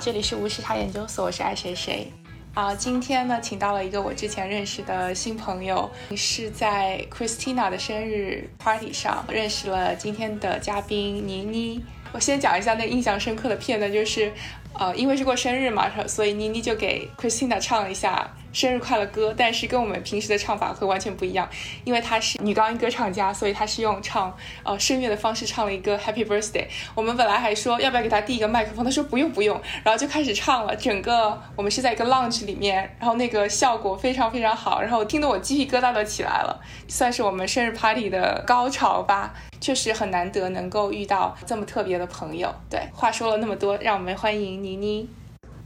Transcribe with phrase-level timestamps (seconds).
[0.00, 2.10] 这里是无时差研究所，我是爱谁谁。
[2.54, 11.84] 啊，今天呢，请到了一个我之前认识的新朋友，是在 Christina 的生日 party 上认识了今天的嘉宾倪妮。
[12.12, 14.32] 我先讲一下那印象深刻的片段，就是，
[14.74, 18.30] 呃，因为是过生日嘛，所以倪妮就给 Christina 唱了一下。
[18.52, 21.48] 生日快乐歌，但是跟我们平时的唱法会完全不一样，
[21.84, 26.66] 因为她是女高音歌唱家，所以她是用唱呃声乐的方式唱了一个 Happy Birthday。
[26.94, 30.74] 我们本来还说要不要给她递一个麦克风，她说不用不用，然后就开始唱了。
[30.76, 39.34] 整个我们是在一个 lounge 里面，然后那个效果非常非常好，然后听得我鸡皮疙瘩都起来了，算是我们生日 party 的高潮吧。
[39.60, 42.54] 确实很难得能够遇到这么特别的朋友。
[42.70, 45.08] 对，话说了那么多，让我们欢迎妮妮。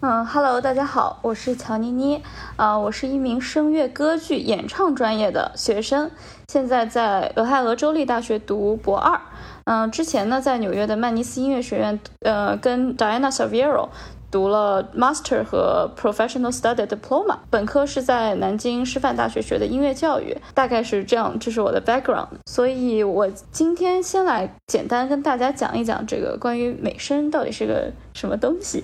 [0.05, 2.21] 嗯，Hello，大家好，我是乔妮妮，
[2.57, 6.11] 啊，我是一名声乐歌剧演唱专业的学生，
[6.49, 9.21] 现在在俄亥俄州立大学读博二，
[9.63, 13.91] 嗯，之前呢在纽约的曼尼斯音乐学院，呃，跟 Diana Saviero。
[14.33, 22.29] 读了 Master 和 Professional Study Diploma，本科是在南京师范大学学的音乐教育，大概是这样，这是我的 background。
[22.47, 28.83] 所以我今天先来简单跟大家讲一讲这个关于美声到底是个什么东西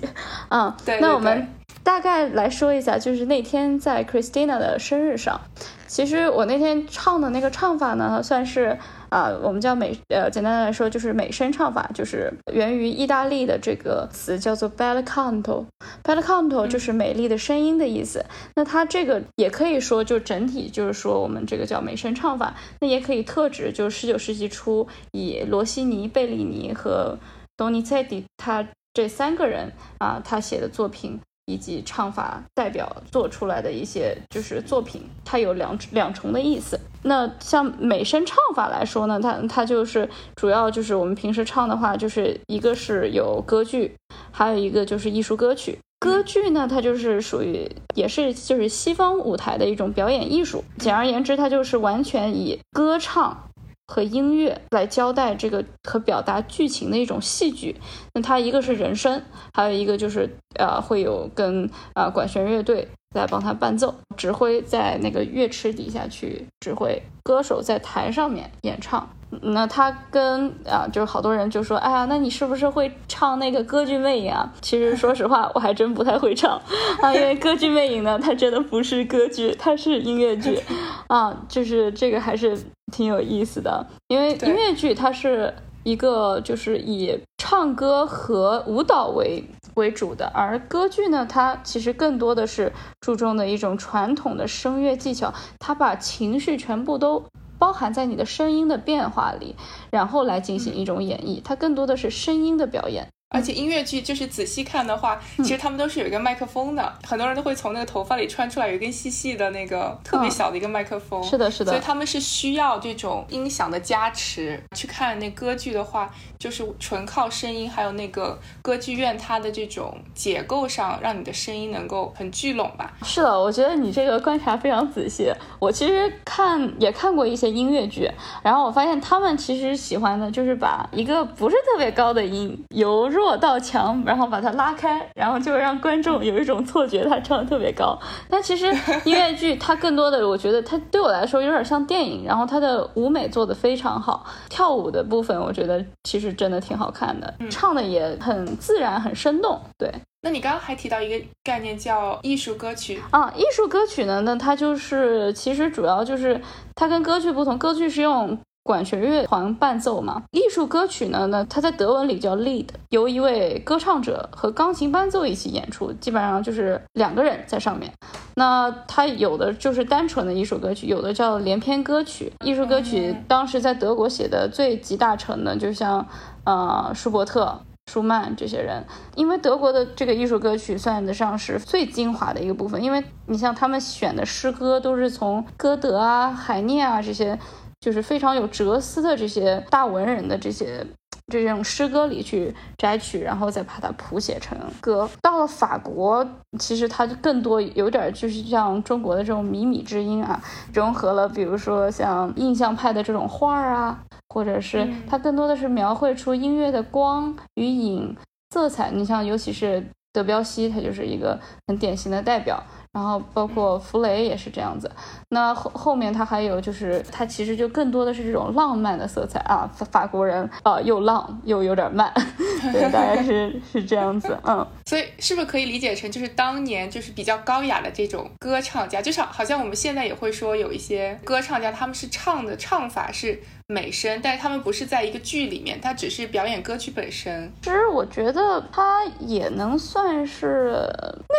[0.49, 0.77] 啊？
[0.85, 1.47] 对，那我们
[1.83, 5.41] 大概来说一下，就是那天在 Christina 的生日上，
[5.87, 8.77] 其实我那天唱的那个唱法呢，算是。
[9.09, 18.23] 啊，我们叫美，呃，简单的来说就是美声唱法，就是源于意大利的这个词叫做 bel canto，bel canto 就是美丽的声音的意思。
[18.55, 27.17] 那它这个也可以说就整体就是说我们这个叫美声唱法，那也可以特指就是十九世纪初以罗西尼、贝里尼和
[27.57, 31.19] 东尼塞蒂他这三个人啊他写的作品。
[31.49, 36.79] 以及唱法代表做出来的一些就是作品，它有两两重的意思。
[37.01, 43.95] 那像美声唱法来说呢，它它就是主要就是我们平时唱的话，就是一个是有歌剧，
[44.31, 45.79] 还有一个就是艺术歌曲。
[45.99, 50.63] 歌剧呢，它就是属于也是就是西方舞台的一种表演艺术。
[50.77, 53.48] 简而言之，它就是完全以歌唱。
[53.91, 57.75] 和音乐来交代这个和表达剧情的一种戏剧，
[58.13, 60.29] 那它一个是人声，还有一个就是
[60.59, 69.09] 呃会有跟啊管弦乐队在帮他伴奏，指挥在那个乐池底下去指挥，歌手在台上面演唱。
[69.43, 74.51] 那他跟啊，就是好多人就说，哎呀，那你是不是会唱那个歌剧魅影啊？
[74.59, 76.59] 其实说实话，我还真不太会唱
[77.01, 80.59] 啊，因为歌剧魅影呢，它真的不是歌剧， 它是音乐剧
[81.07, 82.57] 啊，就是这个还是
[82.91, 83.85] 挺有意思的。
[84.07, 85.53] 因为音乐剧它是
[85.83, 89.43] 一个就是以唱歌和舞蹈为
[89.75, 97.23] 为主的，而歌剧呢，它其实更多的是注重的一种传统的声乐技巧，它把情绪全部都。
[97.59, 99.53] 包含在你的声音的变化里，
[99.91, 103.09] 然后来进行一种演绎，它更多的是声音的表演。
[103.29, 111.23] 而且音乐剧就是仔细看的话，其实他们都是有一个麦克风的，很多人都会从那个头发里穿出来有一根细细的那个特别小的一个麦克风。
[111.23, 111.71] 是的，是的。
[111.71, 114.59] 所以他们是需要这种音响的加持。
[114.75, 116.09] 去看那歌剧的话，
[116.39, 122.91] 就是纯靠声音，还有那个歌剧院它的这种结构上，让你的声音能够很聚拢吧。
[123.03, 125.31] 是的，我觉得你这个观察非常仔细。
[125.59, 128.09] 我其实看也看过一些音乐剧，
[128.41, 137.99] 然后我发现他们其实喜欢的就是把一个不是特别高的音由弱到强，然后把它拉开，然后就让观众有一种错觉，他唱的特别高。
[138.29, 138.65] 但其实
[139.03, 149.59] 音乐剧它更多的，我觉得它对我来说有点像电影，然后它的舞美做的非常好，跳舞的部分我觉得其实真的挺好看的，唱的也很自然，很生动。
[149.77, 149.91] 对，
[150.21, 156.41] 那你刚刚还提到一个概念叫艺术歌曲啊，艺术歌曲呢，那它就是其实主要就是
[156.75, 158.39] 它跟歌剧不同，歌剧是用。
[158.63, 161.25] 管弦乐团伴奏嘛，艺术歌曲呢？
[161.27, 167.91] 那它在德文里叫 lead，由一位歌唱者和钢琴伴奏一起演出，基本上就是两个人在上面。
[168.35, 172.31] 那它有的就是单纯的艺术歌曲，有的叫连篇歌曲。
[172.45, 176.05] 艺术歌曲当时在德国写的最集大成的，就像
[176.43, 177.59] 呃舒伯特、
[177.91, 178.85] 舒曼这些人，
[179.15, 187.39] 因为德国的这个艺术歌曲算得上是最精华的一个部分，因为你像他们选的诗歌都是从歌德啊、海涅啊这些。
[187.79, 190.85] 就是非常有哲思的这些大文人的这些
[191.31, 195.09] 这种诗歌里去摘取，然后再把它谱写成歌。
[195.21, 196.27] 到了法国，
[196.57, 200.41] 其实它就更多有点就是像中国的这种靡靡之音啊，
[200.73, 208.17] 融合了比如说像印象派的这种画儿啊，或者是它更多的是描绘出音乐的光与影
[208.49, 208.89] 色彩。
[208.91, 212.61] 你像尤其是德彪西，他就是一个很典型的代表。
[212.91, 214.89] 然后包括弗雷也是这样子。
[215.29, 222.11] 那后后面他还有就是，他其实就更多的是这种浪漫的色彩啊，法法国人啊，又浪又有点慢，
[222.73, 224.65] 对，大概是是这样子，嗯。
[224.85, 233.39] 所以是不是可以理解成，就是当年就是比较高雅的这种歌唱家，就是好像我们现在也会说有一些歌唱家，他们是唱的唱法是。
[233.71, 237.53] 美声，但是他们不是在一个剧里面，他只是表演歌曲本身。
[237.61, 240.83] 其实我觉得他也能算是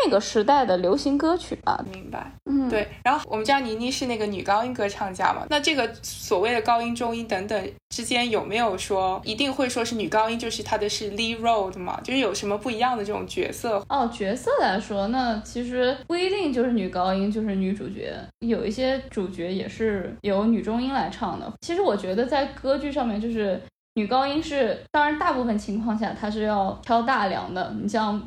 [0.05, 1.85] 那个时代的流行歌曲吧。
[1.93, 2.87] 明白，嗯，对。
[3.03, 12.01] 然后我们知道倪妮是那个女高音歌唱家嘛，那这个所谓的高音、中音等等之间有没有说一定会说是女高音就是她的是 lead role 的嘛？
[12.05, 13.85] 就是有什么不一样的这种角色？
[13.89, 21.53] 哦，角色来说，那其实不一定就是女高音就是女主角，有一些主角也是由女中音来唱的。
[21.61, 22.21] 其实我觉得。
[22.31, 23.61] 在歌剧上面，就是
[23.95, 27.75] 女高音是，当然大部分情况下她是要挑大梁的。
[27.83, 28.23] 你像，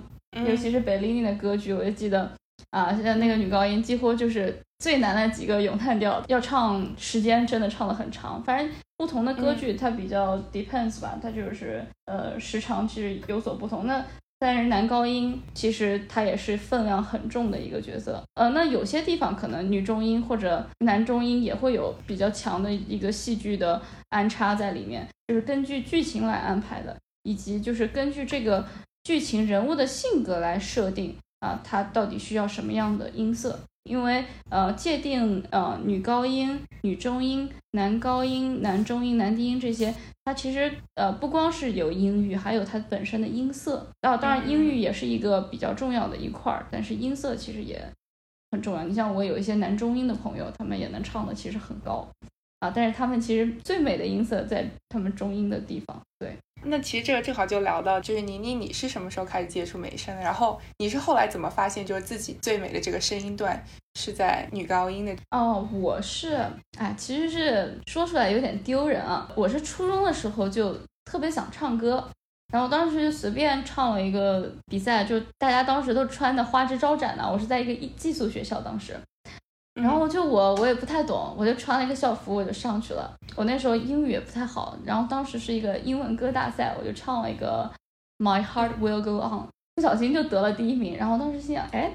[0.45, 2.29] 尤其是贝利尼的歌剧，我就记得
[2.71, 8.43] 啊，现在那个女高音几乎就是最难的几个咏叹调，要唱时间真的唱的很长。
[8.43, 13.87] 反正不同的歌剧它比较 depends 吧，它就是呃时长其实有所不同。
[13.87, 14.03] 那
[14.39, 28.67] 但是男高音其实他也是分量很重的一个角色，呃，那有些地方可能女中音或者男中音也会有比较强的一个戏剧的安插在里面，就是根据剧情来安排的，以及就是根据这个
[29.05, 33.59] 剧情人物的性格来设定啊，它到底需要什么样的音色。
[33.83, 39.93] 因为呃，界定呃女高音、女中音、男高音、男中音、男低音这些，
[40.23, 43.85] 它其实呃不光是有音域，还有它本身的音色。
[43.99, 47.85] 啊，当然音域也是一个比较重要的一块儿，但是音色其实也
[48.51, 48.85] 很重要。
[48.85, 52.07] 你像我有一些男中音的朋友，他们也能唱的其实很高
[52.61, 56.01] 啊，但是他们其实最美的音色在他们中音的地方。
[56.17, 56.37] 对。
[56.65, 60.21] 那其实这个正好就聊到，就是倪妮，你是什么时候开始接触美声的？
[60.21, 63.63] 然后你是后来怎么发现，就是自己最美的这个声音段
[63.95, 65.15] 是在女高音的？
[65.31, 66.37] 哦，我是，
[66.77, 69.29] 哎，其实是说出来有点丢人啊。
[69.35, 70.75] 我是初中的时候就
[71.05, 72.07] 特别想唱歌，
[72.51, 77.23] 然后当时就随便唱了一个比赛，就大家当时都穿的花枝招展的。
[77.29, 78.99] 我是在一个寄宿学校，当时。
[79.75, 83.11] 然后就我我也不太懂，我就穿了一个校服我就上去了。
[83.35, 87.69] 我那时候英语也不太好，然后当时是一个英文歌大赛，我就唱了一个
[88.19, 90.95] My Heart Will Go On，不小心就得了第一名。
[90.95, 91.91] 然后当时心想，哎，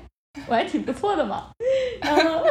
[0.48, 1.50] 我还挺不错的嘛。
[2.00, 2.42] 然后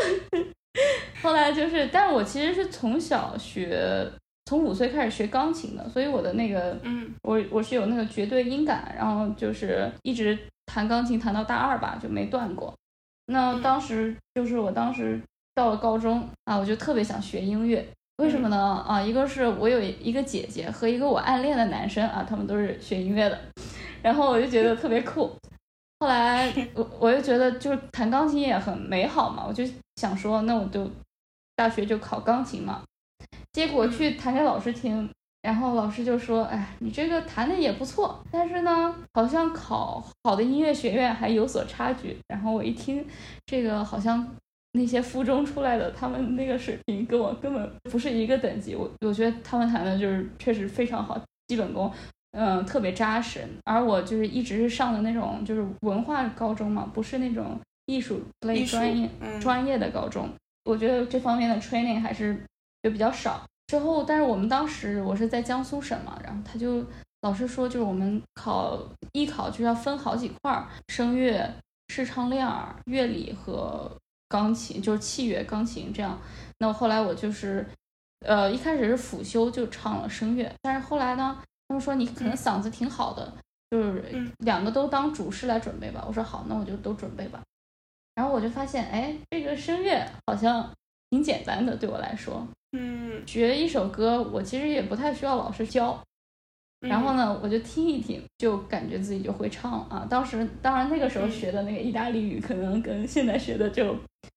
[1.22, 4.10] 后来就是，但是我其实是从小学，
[4.46, 10.38] 从五岁开始学钢琴的，所以我的那个，嗯，我我是有那个绝对音感，然后就是一直
[10.68, 12.74] 弹钢琴弹到大二吧，就没断过。
[13.28, 15.22] 那当时就是我当时
[15.54, 17.86] 到了高中啊，我就特别想学音乐，
[18.18, 18.84] 为什么呢？
[18.88, 23.38] 啊，一个是我有一个姐姐和一个我暗恋的男生啊，他们都是学音乐的，
[24.02, 25.36] 然后我就觉得特别酷。
[26.00, 29.64] 后来我我就觉得就是弹钢琴也很美好嘛，我就
[29.98, 30.90] 想说那我就
[31.56, 32.84] 大学就考钢琴嘛，
[33.52, 35.10] 结果去弹给老师听。
[35.48, 43.06] 然后老师就说：“哎，你这个弹的也不错，但是呢，好像考好的音乐学院还有所差距。”然后我一听，
[43.46, 44.28] 这个好像
[44.74, 48.76] 那些附中出来的，他们那个水平跟我根本不是一个等级。
[48.76, 51.18] 我我觉得他们弹的就是确实非常好，
[51.48, 51.90] 基本功，
[52.32, 53.48] 嗯，特别扎实。
[53.64, 60.30] 而我就是一直是上的那种就是文化高中嘛，不是那种艺术类专业专业的高中。
[60.66, 62.38] 我觉得这方面的 training 还是
[62.84, 63.42] 就比较少。
[63.68, 66.86] 之后，但是我们当时我是在江苏省嘛，然后他就
[67.22, 68.80] 老师说，就是我们考
[69.12, 71.54] 艺考就要分好几块儿，声乐、
[71.90, 73.92] 视唱练耳、乐理和
[74.30, 76.18] 钢琴，就是器乐、钢琴这样。
[76.60, 77.68] 那我后来我就是，
[78.26, 83.34] 呃，一开始是辅修就唱了声乐，但是后来呢，他们说你可能嗓子挺好的，
[83.70, 86.06] 就是两个都当主师来准备吧。
[86.08, 87.44] 我说好，那我就都准备吧。
[88.16, 90.72] 然后我就发现，哎，这个声乐好像
[91.10, 92.48] 挺简单的，对我来说。
[92.80, 96.00] 嗯，学一首歌，我其实也不太需要老师教，
[96.82, 100.06] 然后呢，我就听一听，就感觉自己就会唱啊。
[100.08, 103.96] 当时当然那个时候学的那个意大利语，可能跟现在学的就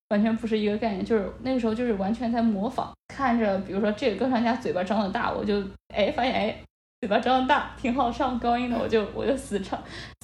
[0.08, 5.62] 完全不是一个概念，就是那个时候就是完全在模仿，看着比如说这个歌唱家嘴巴张的大，我就
[5.94, 6.56] 哎发现哎
[7.00, 9.78] 嘴巴张的大挺好上高音的，我就我就死唱，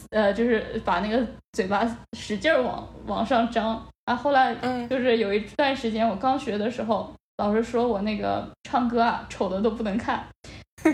[0.08, 4.16] 呃，就是把那个嘴巴使劲往往上张啊。
[4.16, 4.54] 后来
[4.88, 7.12] 就是有一段时间我刚学的时候。
[7.38, 10.24] 老师说我那个唱歌啊，丑的都不能看。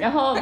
[0.00, 0.36] 然后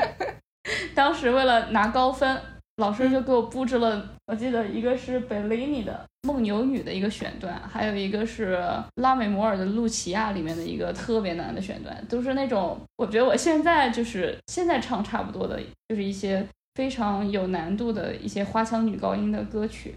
[0.95, 2.41] 当时为了拿高分，
[2.77, 4.09] 老师就给我布置了。
[4.27, 8.63] 我记得一个是贝利尼的《梦牛女》的一个选段，还有一个是
[8.97, 19.95] 拉美摩尔的《露琪亚》里面的一个特别难的选段，都是那种我觉得我现在就是现在唱差不多的，就是一些非常有难度的一些花腔女高音的歌曲。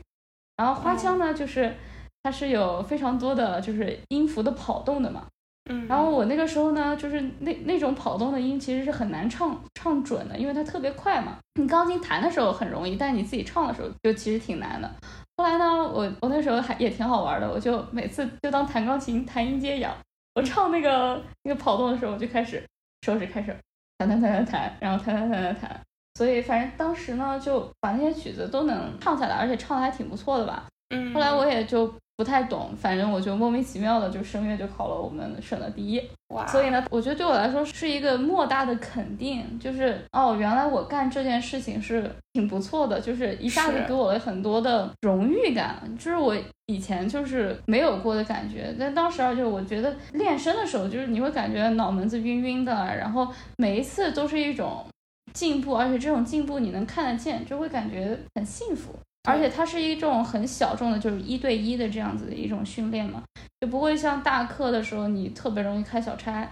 [0.57, 1.75] 然后花腔呢，就是
[2.24, 5.27] 它是有非常多的就是音符的跑动的嘛。
[5.70, 11.38] 嗯，然后我那个时候呢，就是那那种跑动的音其实是很难唱唱准的，因为它特别快嘛。
[11.55, 14.91] 你钢琴弹的时候很容易，但你自己唱的时候就其实挺难的。
[15.38, 19.96] 后来呢，我我那时候还也挺好玩的，我就每次就当弹钢琴弹音阶一样，
[20.36, 22.62] 我唱那个那个跑动的时候，我就开始
[23.03, 23.55] 手指开始
[23.98, 25.82] 弹弹弹弹弹，然后弹弹弹弹弹。
[26.15, 30.65] 所以反正当时呢，就把那些曲子都能唱下来，而且唱的还挺不错的吧。
[30.89, 31.93] 嗯，后来我也就。
[32.15, 36.46] 不太懂，反正我就莫名其妙的就声乐就考了我们省的第一，哇！
[36.46, 46.36] 所以呢，我觉得对我来说是一个莫大的肯定，就是哦，原来我干这件事情是挺不错的，就是一下子给我了很多的荣誉感，就是我
[46.67, 48.75] 以前就是没有过的感觉。
[48.77, 53.27] 但当时而且我觉得练声的时候，就是你会感觉脑门子晕晕的，然后
[53.58, 54.86] 每一次都是一种
[55.34, 58.93] 进步，而且这种进步你能看得见，就会感觉很幸福。
[59.23, 63.23] 而且它是一种很小众的，就是一对一的这样子的一种训练嘛，
[63.61, 66.49] 就不会像大课的时候你特别容易开小差，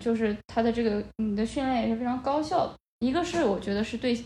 [0.00, 2.74] 就是它的这个你的训练也是非常高效的。
[2.98, 4.16] 一个是我觉得是对，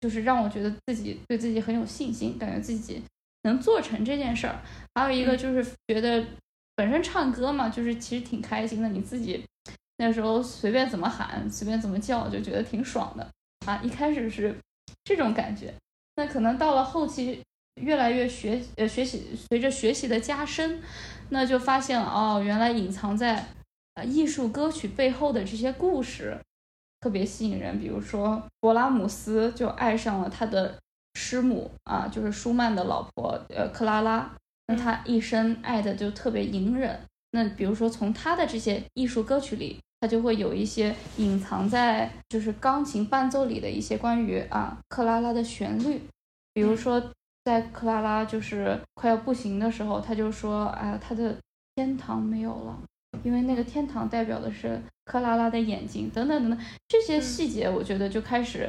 [0.00, 3.02] 就是让我觉得自己对自己很有信心，感觉自己
[3.44, 4.60] 能做成这件事儿。
[4.94, 6.24] 还有一个就是觉得
[6.76, 9.42] 本身唱歌嘛，就是其实挺开心的，你自己
[9.96, 13.26] 那时候随便怎么喊，随便怎么叫，就觉得挺爽的
[13.66, 13.80] 啊。
[13.82, 14.54] 一开始是
[15.04, 15.72] 这种感觉。
[16.16, 17.42] 那可能到了后期，
[17.80, 20.80] 越来越学呃学习，随着学习的加深，
[21.30, 23.46] 那就发现了哦，原来隐藏在
[23.94, 26.38] 呃艺术歌曲背后的这些故事
[27.00, 27.78] 特别吸引人。
[27.80, 30.78] 比如说，勃拉姆斯就爱上了他的
[31.14, 34.30] 师母啊，就是舒曼的老婆呃克拉拉。
[34.66, 37.00] 那他一生爱的就特别隐忍。
[37.30, 39.78] 那比如说，从他的这些艺术歌曲里。
[40.02, 46.02] 它就会有一些隐藏在就是钢琴伴奏里的一些关于啊克拉拉的旋律，
[46.52, 47.00] 比如说
[47.44, 51.36] 在克拉拉就是快要不行的时候，他就说啊他的
[51.76, 52.76] 天堂没有了，
[53.22, 56.58] 因为那个天堂代表的是克拉拉的眼睛等等等等。
[56.88, 58.68] 这些细节，我觉得就开始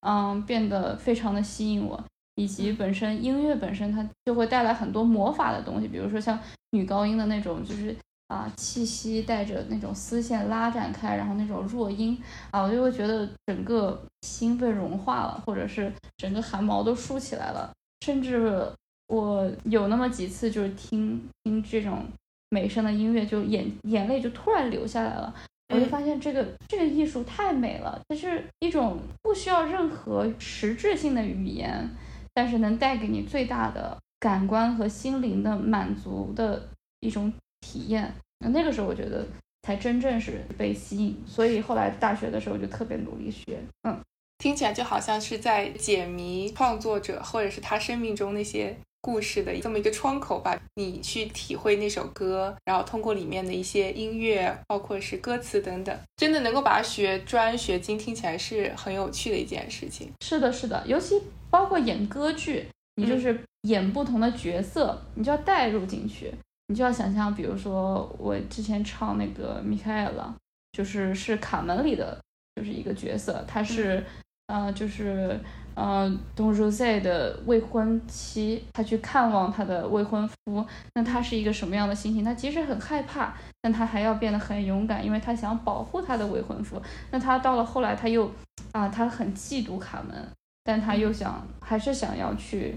[0.00, 2.02] 嗯变得非常的吸引我，
[2.36, 6.38] 以及本身音乐本身它就会带来很多魔法的东西，比如说像
[6.70, 7.94] 女高音的那种就是。
[8.30, 12.16] 啊，气息带着那种丝线拉展开，然后那种弱音
[12.52, 17.68] 啊，我就会觉得整个心被融化了，或者是整个汗毛都竖起来了。
[18.06, 18.64] 甚至
[19.08, 22.06] 我有那么几次，就是听听这种
[22.50, 25.34] 美声的音乐，就眼眼泪就突然流下来了。
[25.74, 31.90] 我就发现这个这个艺术太美了，它是一种不需要任何实质性的语言，
[32.32, 36.68] 但是能带给你最大的感官和心灵的满足的
[37.00, 37.32] 一种。
[37.60, 39.26] 体验，那那个时候我觉得
[39.62, 43.58] 才真正是被吸引，所以后来大学的时候就特别努力学。
[43.82, 44.00] 嗯，
[44.38, 60.10] 听起来就好像是在解谜创作者或者是他生命中那些故事的这么一个窗口吧，你去体会那首歌，然后通过里面的一些音乐，包括是歌词等等，真的能够把它学专学精，听起来是很有趣的一件事情。
[60.20, 66.30] 是的，是的，尤其包括演歌剧，你就是演不同的角色，你就要带入进去。
[66.70, 70.32] 你就要想象，比如说我之前唱那个米开尔了，
[70.70, 72.16] 就是是卡门里的，
[72.54, 74.00] 就是一个角色，他是，
[74.46, 75.36] 呃，就是
[75.74, 82.22] 呃东 o n 的未婚妻，他去看望他的未婚夫，那他是一个什么样的心情？
[82.22, 86.80] 他其实很害怕，但他还要变得很勇敢，因为他想保护他的未婚夫。
[87.10, 88.30] 那他到了后来，他又
[88.70, 90.16] 啊，他很嫉妒卡门，
[90.62, 92.76] 但他又想，还是想要去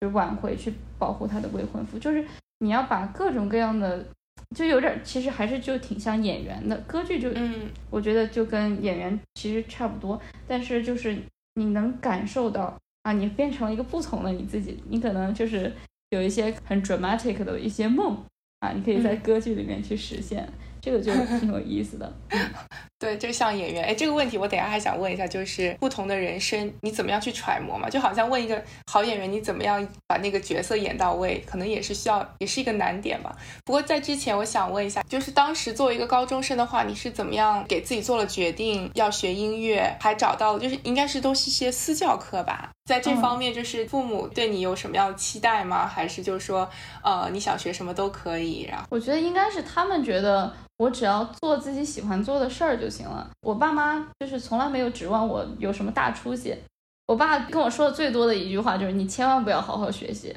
[0.00, 2.24] 就挽回，去保护他的未婚夫，就是。
[2.62, 4.06] 你要把各种各样的，
[4.54, 11.16] 就有点，其实还是就挺像演员的歌剧，就嗯，我觉得就跟演员其实差不多，但是就是
[11.56, 15.72] 你能感受到啊，你变成了一个不同的你自己，你可能就是
[16.10, 18.16] 有一些很 dramatic 的一些梦
[18.60, 20.48] 啊，你可以在歌剧里面去实现。
[20.82, 22.12] 这个就挺有意思的，
[22.98, 27.88] 对，就像演员，哎，这个问题我等下还想问一下，就是不同的人生，你怎么样去揣摩嘛？
[27.88, 28.60] 就好像问一个
[28.90, 33.32] 好演员，你怎么样把那个角色演到位，可能也是需要，也是一个难点吧。
[33.64, 42.70] 不过在之前，我想问一下，就是当时作为一个高中生的话，你是怎么样给自己做了决定要学音乐，还找到了，就是应该是都是一些私教课吧？
[42.86, 45.86] 在这方面，就是父母对你有什么样的期待吗？
[45.86, 46.68] 还是就是说，
[47.04, 48.66] 呃，你想学什么都可以？
[48.68, 50.52] 然后我觉得应该是他们觉得。
[50.82, 53.30] 我只要做自己喜欢做的事儿就行了。
[53.42, 56.52] 我爸妈就是从来没有指望我有什么大出息。
[57.06, 60.34] 我爸跟我说的最多的一句话就是：“你千万不要好好学习。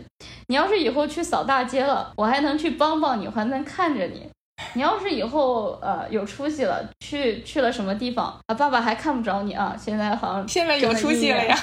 [0.47, 4.29] 你要是以后去扫大街了，我还能去帮帮你，还能看着你。
[4.73, 9.75] 你要是以后呃有出息了，去去了什么地方啊，爸爸还看不着你啊。
[9.75, 11.57] 现在好像现在有出息了呀。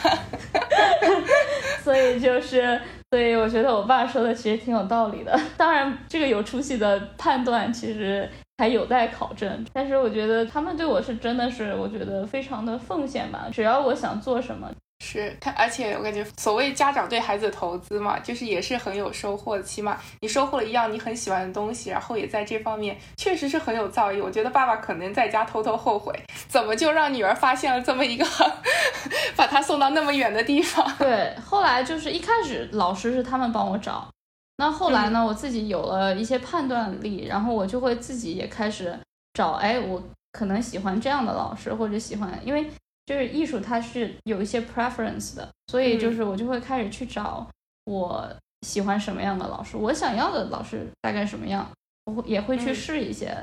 [1.84, 5.38] 所以就是所以我觉得我爸说的其实挺有道理的。
[5.56, 8.28] 当然，这个有出息的判断其实
[8.62, 9.66] 还有待考证。
[9.72, 13.48] 但是我觉得他们对我是真的是，我觉得非常的奉献吧。
[13.52, 14.70] 只要我想做什么。
[15.04, 19.62] 是他，而且我感觉所谓家长对孩子的投资嘛，就是也是很有收获的。
[19.64, 24.22] 起码你收获了一样你很喜欢的东西，然后也在这方面确实是很有造诣。
[24.22, 26.14] 我觉得爸爸可能在家偷偷后悔，
[26.46, 28.24] 怎么就让女儿发现了这么一个，
[29.34, 30.88] 把她送到那么远的地方。
[30.98, 34.08] 对，后来就是一开始老师是他们帮我找，
[34.56, 38.98] 那后来呢，我自己有了一些判断力，然后我就会自己也开始
[39.34, 42.70] 找，哎，我可能喜欢这样的老师，或者喜欢，因为。
[43.04, 47.44] 就是艺术，它是有一些 preference 的，所以就是我就会开始去找
[47.84, 48.32] 我
[48.64, 51.68] 喜欢什么样的老师，我想要的老师大概什么样，
[52.04, 53.36] 我会也会去试一些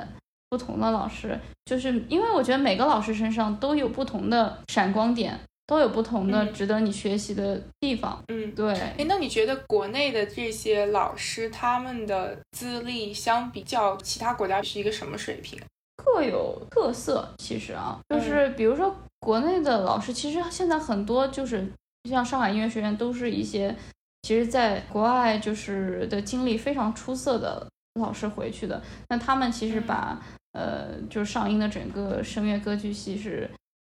[0.50, 5.38] 不同的老师，就是因为我觉得每个老师身上都有不同的闪光点，
[5.70, 8.20] 都有不同的值得你学习的地方。
[8.30, 8.74] 嗯，对。
[8.74, 15.60] 哎，那你觉得国内的这些老师他们的资历相比较其他国家是一个什么水平？
[15.96, 18.96] 各有特色，其实啊，就是比如说。
[19.22, 21.70] 国内的老师其实现在很多就是
[22.10, 23.76] 像上海音乐学院，都是一些
[24.22, 27.68] 其实在国外就是的经历非常出色的
[28.00, 28.82] 老师回去的。
[29.10, 30.18] 那他们其实把
[30.54, 33.50] 呃就是上音的整个声乐歌剧系是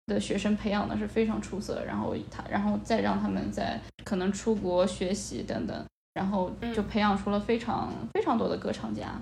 [0.07, 9.13] 的学生培养的是非常出色，然后他然后再让他们在可能出国学习等等，然后就培养出了非常非常多的歌唱家。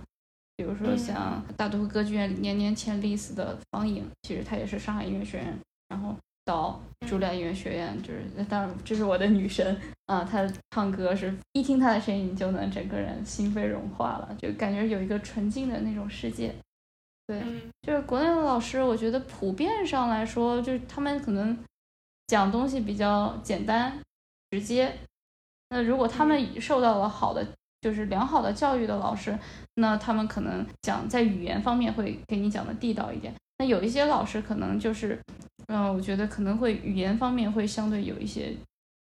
[0.55, 5.53] 比如说像大都会歌剧院年年签丽丝的方颖，其实她也是上海音乐学院。
[5.89, 6.15] 然后
[6.45, 16.55] 到茱莉亚音乐学院，就是当然这是我的女神啊，她唱歌是一听她的声音就能整个人心扉融化了，就感觉有一个纯净的那种世界。
[17.27, 17.41] 对，
[17.81, 21.57] 就是国内的老师，我觉得普遍上来说，就是他们可能
[22.27, 23.99] 讲东西比较简单
[24.51, 24.93] 直接。
[25.69, 27.45] 那如果他们受到了好的，
[27.81, 29.37] 就是良好的教育的老师，
[29.75, 33.33] 那他们可能讲在语言方面会给你讲的地道一点。
[33.57, 35.19] 那有一些老师可能就是。
[35.67, 38.55] 嗯，我觉得可能会语言方面会相对有一些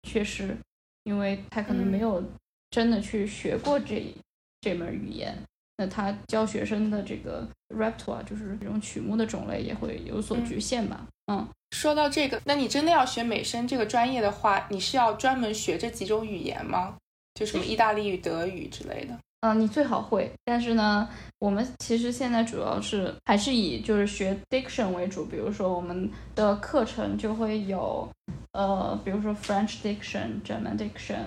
[0.02, 0.58] 缺失，
[1.04, 2.24] 因为他可能没有
[2.72, 4.12] 真的去学过这
[4.60, 5.38] 这门语言，
[5.78, 11.06] 那他教学生的这个 repertoire 就是这种曲目的种类也会有所局限吧。
[11.28, 16.96] 嗯，说到这个，那你真的要学美声这个专业的话，你是要专门学这几种语言吗？
[17.36, 19.18] 就什么意大利语、德语之类的？
[19.42, 28.10] 嗯，你最好会，但是呢，我们其实现在主要是还是以就是学 diction 为主，比如说我们的课程就会有，
[28.54, 31.26] 呃，比如说 French diction、German diction、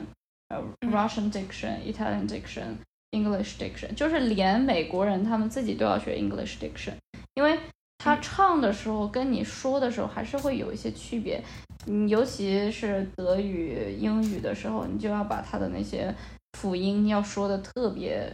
[0.49, 2.75] 呃 Russian diction、Italian diction、
[3.13, 6.95] English diction，就是连美国人他们自己都要学 English diction，
[7.35, 7.59] 因为
[7.99, 11.43] 他唱的时候跟你说的时候还是会有一些区别，
[11.87, 16.15] 你，尤其是德语、英语的时候，你就要把他的那些。
[16.59, 18.29] 辅音要说的特别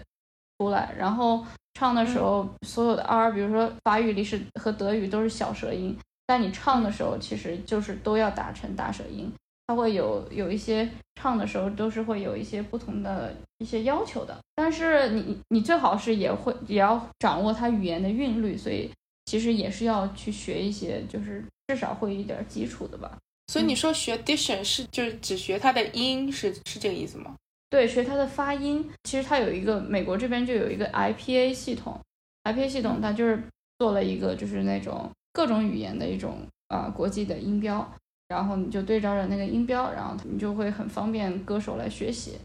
[0.57, 5.95] 出来，然后唱的时候，所有的 r，比如说法语里是和德语都是小舌音，
[6.27, 9.31] 但你唱的时候其实就是都要打成大舌音，
[9.67, 18.91] 它会有有一些唱的时候都是会有一些不同的一些要求的，但是你你最好是也会也要掌握它语言的韵律，所以
[19.25, 23.19] 其实也是要去学一些，就是至少会一点基础的吧。
[23.49, 27.35] 所以你说学 diction 是就是只学它的音，是是这个意思吗？
[27.69, 28.89] 对，学它的发音。
[29.05, 31.99] 其实它有一个美国这边就有一个 IPA 系统
[32.45, 33.43] ，IPA 系统它就是
[33.79, 37.89] 做了一个就是那种各种语言的一种啊国际的音标，
[38.29, 42.39] 然后你就对照着那个音标，然后你就会很方便歌手来学习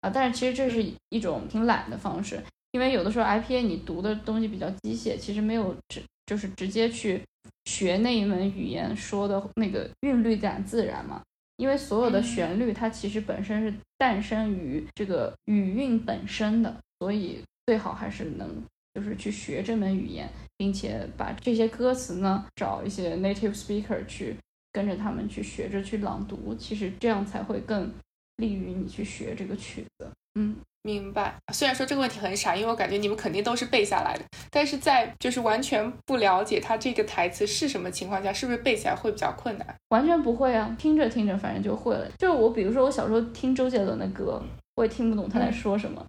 [0.00, 0.10] 啊。
[0.10, 7.22] 但是其实这是一种挺懒的方式，因为有的时候 IPA 你读的东西比较机械，其实没有直就是直接去
[7.64, 11.22] 学那一门语言说的那个韵律感自然嘛。
[11.56, 18.48] 因为所有的旋律，它其实本身是诞生于这个语韵本身的，所以最好还是能
[18.94, 24.34] 就是去学这门语言，并且把这些歌词呢找一些 native speaker 去
[24.72, 27.92] 跟着他们去学着去朗读，其实这样才会更
[28.36, 30.08] 利于你去学这个曲子。
[30.34, 30.56] 嗯。
[30.82, 39.76] 明白，虽然说这个问题很傻，因为我感觉你们肯定都是背下来的，但是在就是完全不了解他这个台词是什么情况下，是不是背起来会比较困难？
[39.90, 42.10] 完全不会啊，听着听着反正就会了。
[42.16, 44.42] 就我比如说我小时候听周杰伦的歌，
[44.76, 46.02] 我也听不懂他在说什么，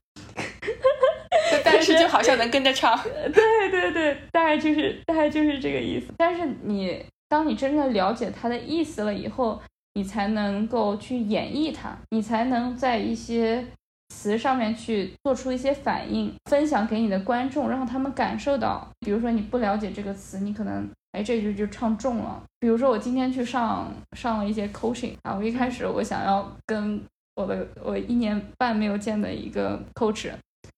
[1.66, 2.98] 但 是就好像能跟着唱。
[3.04, 6.14] 对对对，大概就是大概就是这个意思。
[6.16, 9.62] 但是你当你真正了解它的意思了以后，
[9.94, 13.66] 你才能够去演绎它，你才能在一些。
[14.14, 18.86] 词上面去做出一些反应，分享给你的观众，让他们感受到。
[19.00, 22.44] 比如说你不了解这个词，你可能哎这句就唱重了。
[22.60, 27.02] 比如说我今天去上上了一些 coaching 啊，我一开始我想要跟
[27.36, 30.30] 我的我一年半没有见的一个 coach，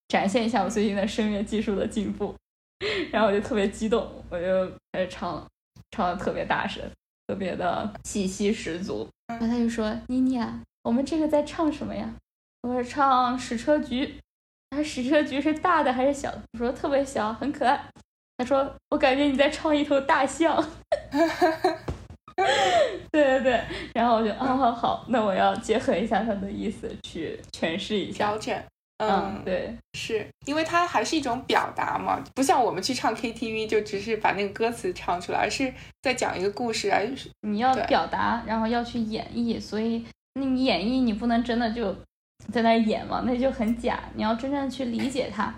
[0.08, 2.36] 展现一下我最近的声乐技术的进步，
[3.12, 5.48] 然后我就特别激动，我就开始唱了，
[5.94, 6.84] 唱的特别大声，
[7.28, 9.08] 特别的气息十足。
[9.28, 12.12] 然后他就说：“妮妮啊，我们这个在唱什么呀？”
[12.68, 14.16] 我说：“唱矢车菊。”
[14.72, 17.80] 他说：“矢车菊是大的还是小的？”我说：“特别小，很可爱。”
[18.38, 20.64] 他说：“我感觉你在唱一头大象。
[23.12, 28.64] ”对对对，然后我就啊好好，那我要结合一下他的意思去诠释一下，调整。
[29.10, 37.00] 嗯，对，是因为它还是一种表达嘛，不像我们去唱 KTV 就只是把那个歌词唱出来，而是在讲一个故事啊。
[37.42, 41.96] 你要表达，然后要去演绎，所以你演绎你不能真的就
[42.52, 44.00] 在那演嘛，那就很假。
[44.16, 45.54] 你要真正去理解它，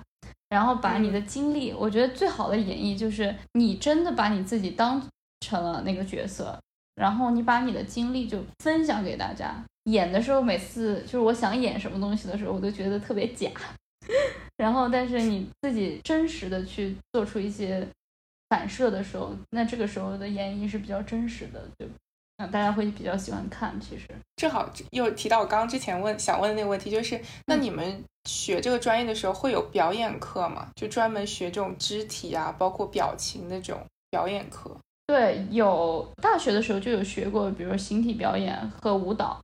[0.49, 5.01] 然后把你的经历，我觉得最好的演绎就是你真的把你自己当
[5.41, 6.57] 成了那个角色。
[6.95, 9.53] 然后你把你的经历就分享给大家。
[9.85, 13.49] 演的时候，每次就是我想演什么东西的时候，我都觉得特别假。
[14.57, 17.85] 然后，但是你自己真实的去做出一些
[18.49, 21.87] 反射的时候，那这个时候的演绎是比较真实的，对
[22.37, 23.79] 嗯，大家会比较喜欢看。
[23.81, 30.69] 其实正好又提到我刚刚之前问想问的那个问题，就是那你们学这个专业的时候会有表演课吗？
[30.75, 34.75] 就专门学这种肢体啊，包括表情的这种表演课？
[35.07, 39.39] 对，有大学的时候就有学过，比如形体表演和舞蹈。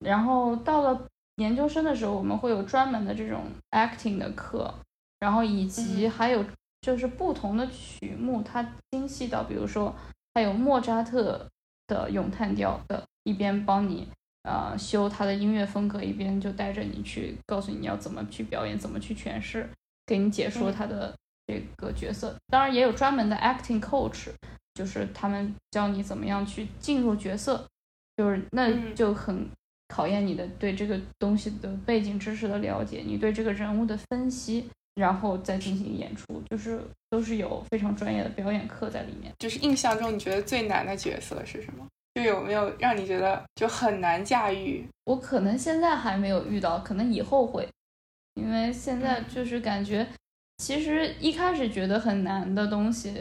[0.00, 1.06] 然后到了
[1.36, 4.72] 研究生的时候，我们会有专门的这种 acting 的课，
[5.18, 6.44] 然后以及还有
[6.80, 9.94] 就是不同的曲目，它精细到，比如说
[10.34, 11.46] 还有莫扎特
[11.86, 14.08] 的咏叹调的，一边帮你
[14.42, 19.68] 呃修他的音乐风格，一边就带着你去告诉你要怎么去表演，怎么去诠释，
[20.06, 21.14] 给你解说他的
[21.46, 22.34] 这个角色。
[22.48, 24.28] 当然也有专门的 acting coach。
[24.76, 27.66] 就是他们教你怎么样去进入角色，
[28.14, 29.48] 就是那就很
[29.88, 39.32] 考验你的对这个东西的背景知识的了解，你对这个人物的分析，然后再进行演出，就是都是有非常专业的表演课在里面。
[39.38, 41.86] 就是印象中你觉得最难的角色是什么？
[42.14, 44.86] 就有没有让你觉得就很难驾驭？
[45.04, 47.68] 我可能现在还没有遇到，可能以后会，
[48.34, 50.06] 因为现在就是感觉，
[50.56, 53.14] 其实一开始觉得很难的东西。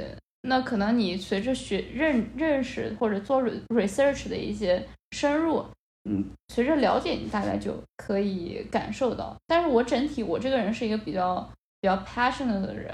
[0.47, 5.65] 那可能你随着学认认识或者做 research 的一些深入，
[6.07, 9.35] 嗯，随着了解，你大概就可以感受到。
[9.47, 11.41] 但是我整体我这个人是一个比较
[11.81, 12.93] 比较 passionate 的人，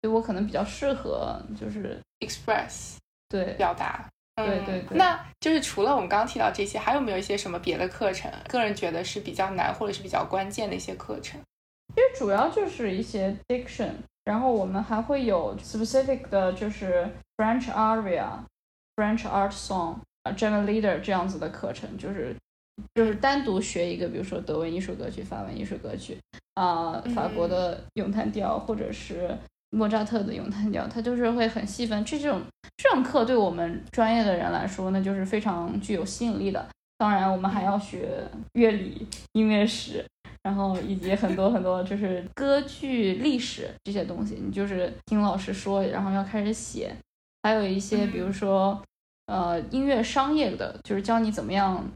[0.00, 2.96] 所以我可能比较适合就是 express
[3.28, 4.98] 对表达，对对对。
[4.98, 8.30] 那就是除了我们刚刚提到这些，还有没有一些什么别的课程？
[8.48, 11.40] 个人觉得是比较难或者是比较关键的一些课程？
[11.94, 13.90] 其实主要就是一些 diction。
[14.24, 18.28] 然后我们还会有 specific 的，就是 French aria、
[18.94, 19.96] French art song、
[20.36, 22.36] German leader 这样子的课程，就是
[22.94, 26.18] 就是单独学一个，比如说德文艺术歌曲、法文艺术歌曲
[26.54, 29.36] 啊、法国的咏叹调，或者是
[29.70, 32.04] 莫扎特的咏叹调，它就是会很细分。
[32.04, 32.40] 这种
[32.76, 36.66] 这种课对我们专业的人来说，那就是非常具有吸引力的。
[36.98, 38.22] 当然，我们还要学
[38.54, 40.04] 乐理、音乐史。
[40.44, 46.92] 然后以及很多很多就是歌剧历史这些东西，你就是听老师说，然后要开始写。
[47.44, 48.82] 还有一些比如说，
[49.26, 51.88] 呃，音乐商业的，就是教你怎么样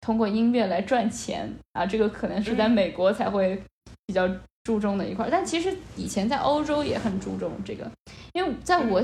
[0.00, 1.86] 通过音乐来赚钱啊。
[1.86, 3.62] 这个可能是在美国才会
[4.06, 4.28] 比较
[4.64, 7.90] 注重的一块，但其实以前在欧洲也很注重这个。
[8.32, 9.02] 因为在我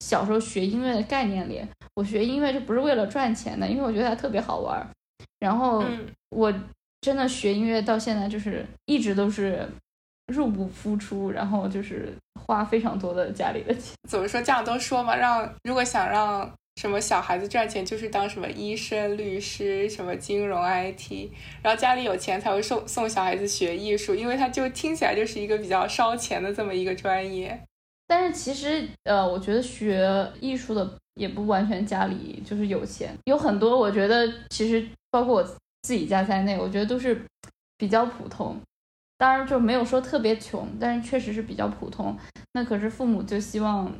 [0.00, 1.62] 小时候学音乐的概念里，
[1.94, 4.86] 我学音乐就不是为了赚钱的，因为我觉得它特别好玩。
[5.38, 5.84] 然后
[6.30, 6.52] 我。
[7.04, 9.68] 真的学音乐到现在就是一直都是
[10.28, 13.92] 入不敷出，然后就是花非常多的家里的钱。
[14.08, 14.40] 怎么说？
[14.40, 21.30] 这样都说嘛，让如果想让什么小孩子赚钱，就是当什么医生、律师、什么金融、IT，
[21.62, 27.60] 然后家里有钱才会送送小孩子学艺术，因为他就听起来就是一个比较烧钱的这么一个专业。
[28.06, 35.56] 但是其实呃，我觉得学艺术的也不完全家里就是有钱，有很多我觉得其实包括我。
[35.84, 37.20] 自己家在内，我觉得都是
[37.76, 38.56] 比较普通，
[39.18, 42.16] 当然就没有说特别穷，但是确实是比较普通。
[42.52, 43.92] 那可是父母就希望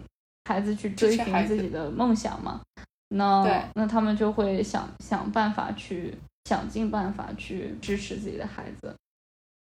[0.44, 2.61] 孩子去追寻自己的梦想嘛，
[3.09, 8.94] 那那他们就会想想办法去想尽办法去支持自己的孩子。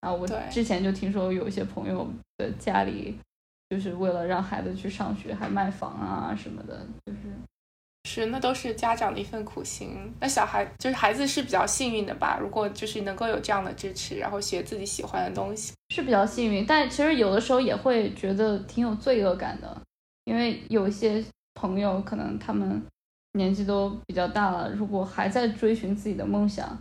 [0.02, 3.18] 啊，我之前就听说有一些朋友的家里
[3.70, 7.20] 就是为了让孩子去上学，还卖房啊什么的，就是。
[8.10, 9.90] 是，那都是家长的一份苦心。
[10.22, 12.38] 那小孩就是孩子是比较幸运的吧？
[12.40, 16.66] 如果就是能够有这样的支持，然后学自己喜欢的东西，是比较幸运。
[16.66, 19.82] 但其实有的时候也会觉得挺有罪恶感的，
[20.28, 21.24] 因为有一些
[21.56, 22.84] 朋友可能他们
[23.32, 26.78] 年纪都比较大了，如果还在追寻自己的梦想，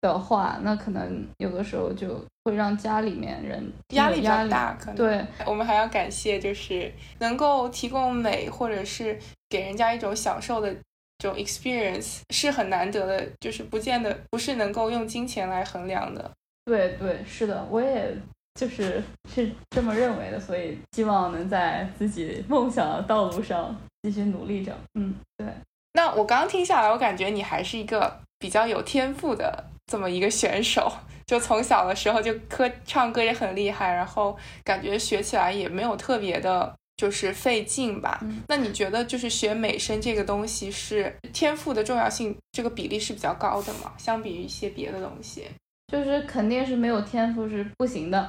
[0.00, 4.74] 的话，那可能有的时候就会让家里面人压力比较大。
[4.74, 9.18] 可能对，我们还要感谢，就是能够提供美或者是
[9.48, 10.72] 给人家一种享受的
[11.18, 16.30] 这种 experience 是很难得的，就是不见得不是能够用金钱来衡量的。
[16.64, 18.16] 对对，是的，我也
[18.56, 19.00] 就是
[19.32, 24.76] 是这么认为的，所以希望能在自己梦想的道路上继续努力着。
[24.94, 25.46] 嗯，对。
[25.92, 30.90] 那我刚刚听下来，我感觉你还是一个比较有天赋的这么一个选手，
[31.26, 38.20] 就从小的时候就歌唱歌也很厉害，然后感觉学起来也没有特别的，就是费劲吧。
[38.48, 43.92] 那你觉得就是学美声这个东西是天赋的重要性这个比例是比较高的吗？
[43.96, 45.46] 相比于一些别的东西？
[45.92, 48.28] 就是肯定是没有天赋是不行的，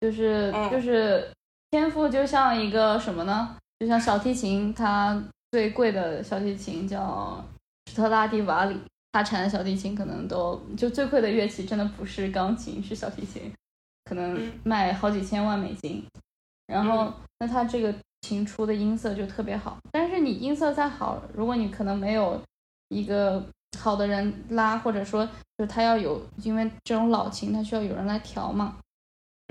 [0.00, 1.30] 就是就是
[1.70, 3.56] 天赋就像一个什么呢？
[3.78, 7.44] 就像小提琴，它最贵的小提琴叫
[7.86, 8.76] 史特拉蒂瓦里，
[9.12, 13.52] 它产的小提琴可能都就最贵的乐器真的不是钢琴，是小提琴，
[14.04, 16.04] 可能卖好几千万美金。
[16.66, 22.40] 然后那它这个琴出的音色就特别好，但是你音色再好，如果你可能没有
[22.88, 23.44] 一个。
[23.78, 28.85] 好的人拉，或者说就是他要有，因为这种老琴，它需要有人来调嘛，他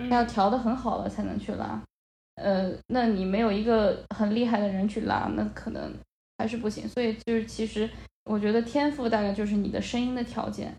[0.09, 1.81] 要调的很好了才能去拉。
[2.35, 5.93] 呃，那你没有一个很厉害的人去拉，那可能
[6.37, 6.87] 还是不行。
[6.87, 7.89] 所以就是其实
[8.25, 10.75] 我觉得天赋大概就是你的声音的条件，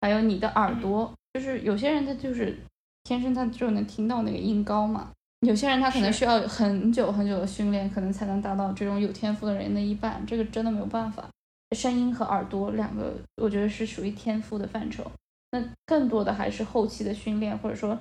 [0.00, 1.12] 还有你的耳朵。
[1.32, 2.58] 就是有些人他就是
[3.04, 5.12] 天生他就能听到那个音高嘛，
[5.46, 10.24] 有些人他可能需要很久很久的训练，可能才能达到这种有天赋的人的一半。
[10.26, 11.28] 这个真的没有办法。
[11.76, 15.08] 声音和耳朵两个，我觉得是属于天赋的范畴。
[15.52, 17.96] 那更多的还是后期的训练，或者说，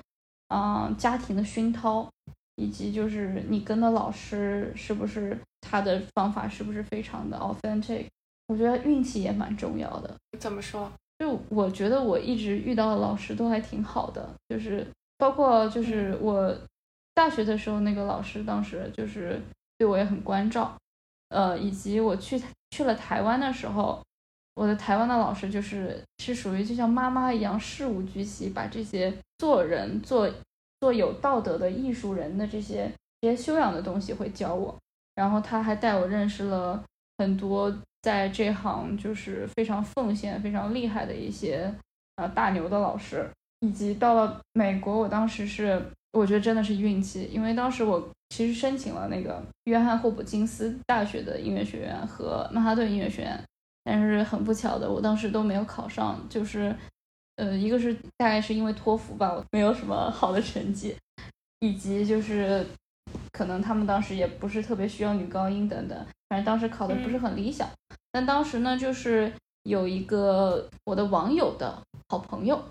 [0.49, 2.09] 嗯，家庭的熏陶，
[2.55, 8.05] 以及就是你跟的老师是不是他的方法是不是非常的 authentic。
[8.47, 10.15] 我觉得运气也蛮重要的。
[10.39, 10.91] 怎么说？
[11.19, 16.55] 就我觉得我一直遇到的老师都还挺好的，就是包括就是我
[17.13, 19.39] 大学的时候那个老师，当时就是
[19.77, 20.75] 对我也很关照。
[21.27, 24.01] 呃，以及我去去了台湾的时候，
[24.59, 30.29] 我的台湾的老师就是是属于就像妈妈一样事无巨细，把这些做人做
[30.81, 32.91] 做有道德的艺术人的这些
[33.21, 34.75] 这些修养的东西会教我。
[35.15, 36.83] 然后他还带我认识了
[37.19, 41.73] 很多在这行就是非常奉献、非常厉害的一些
[42.17, 43.25] 呃大牛的老师。
[43.61, 48.09] 以及到了美国，我当时是我觉得真的是运气，因为当时我。
[48.31, 53.43] 其实申请了那个约翰霍普金斯大学的音乐学院和曼哈顿音乐学院，
[53.83, 56.19] 但是很不巧的，我当时都没有考上。
[56.29, 56.75] 就是，
[57.35, 60.95] 呃，一个是大概是因为托福吧，我没有什么好的成绩，
[61.59, 62.65] 以及就是
[63.31, 65.97] 可能他们当时也不是特别需要女高音等等，
[66.29, 67.67] 反正当时考的不是很理想。
[68.11, 69.31] 但当时呢，就是
[69.63, 72.61] 有一个我的网友的好朋友，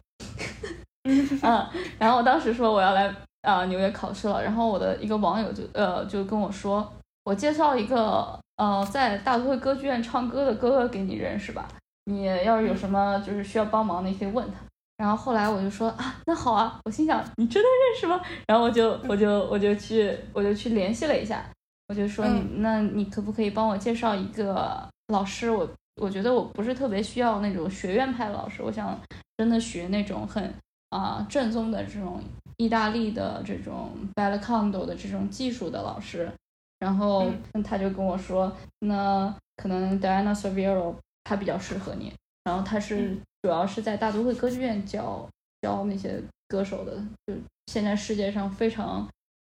[1.05, 1.67] 嗯，
[1.99, 3.15] 然后我当时说我要来。
[3.43, 6.93] 啊，纽约考试了，然后我的一个网友就呃就跟我说，
[7.25, 11.67] 我介绍一个呃在大都会歌剧院唱歌的哥哥给你认识吧，
[12.05, 14.55] 你要是有什么就是需要帮忙的，你可以问他。
[14.99, 18.21] 然后后来我就说啊，那好啊，我心想你真的认识吗？
[18.47, 21.45] 然后我就我就我就去我就去联系了一下，
[21.89, 25.51] 我就说你那你可不可以帮我介绍一个老师？
[25.51, 25.69] 我
[26.03, 28.99] 我觉得我不是特别需要那种学院派老师，我想
[29.37, 30.53] 真的学那种很
[30.91, 32.23] 啊正宗的这种。
[32.61, 36.29] 意大利的这种 b e l l c a n d o 的这种技术的老师，
[36.79, 37.31] 然后
[37.65, 42.13] 他就跟我说，那可能 Diana Severo 他比较适合你，
[42.45, 45.29] 然后他是主要是在大都会歌剧院教
[45.63, 47.35] 教那些歌手的，就
[47.67, 49.09] 现在世界上非常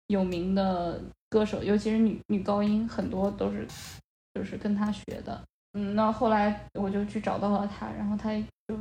[0.07, 3.67] 有名的歌手，尤其是女女高音，很多都是
[4.33, 5.41] 就是跟他学的。
[5.73, 8.31] 嗯，那后来我就去找到了他，然后他
[8.67, 8.77] 就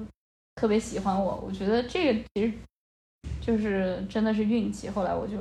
[0.55, 2.53] 特别喜欢我，我觉得这个其实。
[3.41, 5.37] 就是真的是运气，后来我就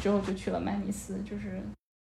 [0.00, 1.62] 之后就去了曼尼斯，就是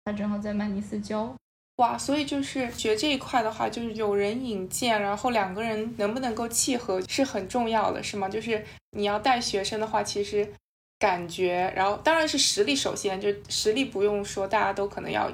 [0.05, 1.35] 他正好在曼尼斯教，
[1.77, 8.29] 哇，所以就是学这一块的话，就是有人引荐，然后两个人能不能够契合是很重要的，是吗？
[8.29, 10.47] 就是你要带学生的话，其实
[10.99, 15.33] 感觉，然后当然是实力首先，就实力不用说，大家都可能要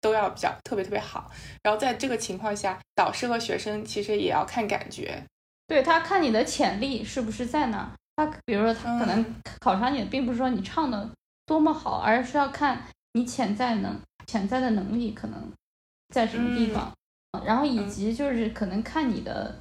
[0.00, 1.30] 都要比较特别特别好，
[1.62, 5.22] 然后在这个情况下，导师和学生其实也要看感觉，
[5.66, 7.90] 对他看你的潜力是不是在那。
[8.14, 11.10] 他比如说，他可能考察你，并不是说你唱的
[11.44, 12.82] 多么好，而是要看
[13.14, 15.52] 你潜在能潜在的能力可能
[16.14, 16.92] 在什么地方，
[17.44, 19.54] 然后以及就是可能看你的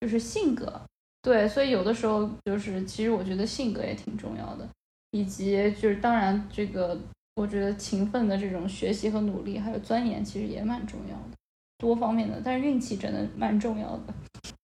[0.00, 0.80] 就是性格，
[1.22, 4.68] 对，所以有的时候就是其实我觉得性格也挺重要的，
[5.10, 6.98] 以及就是当然这个
[7.34, 11.36] 我觉得勤奋的这种学习和努力还有钻研其实也蛮重要的。
[11.78, 14.14] 多方面的，但是运气真的蛮重要的。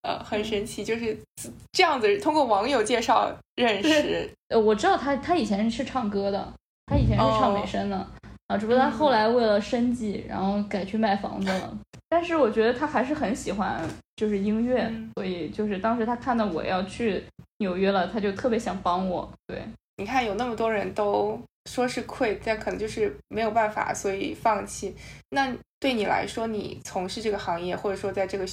[0.00, 1.16] 呃，很神奇，就是
[1.70, 4.34] 这样子通过网友介绍认识。
[4.48, 6.52] 呃，我知道他，他以前是唱歌的，
[6.86, 8.06] 他以前是唱美声的
[8.52, 11.78] 啊，只不过他后来为了生计，然后改去卖房子了。
[12.10, 13.80] 但是我觉得他还是很喜欢
[14.16, 17.24] 就是音乐，所以就是当时他看到我要去
[17.58, 19.32] 纽约了，他就特别想帮我。
[19.46, 19.62] 对，
[19.96, 24.94] 你看有那么多人都说是 quit，但可能就是没有办法，所以放弃。
[25.30, 28.44] 那对你来说，你从事这个行业，或者说在这个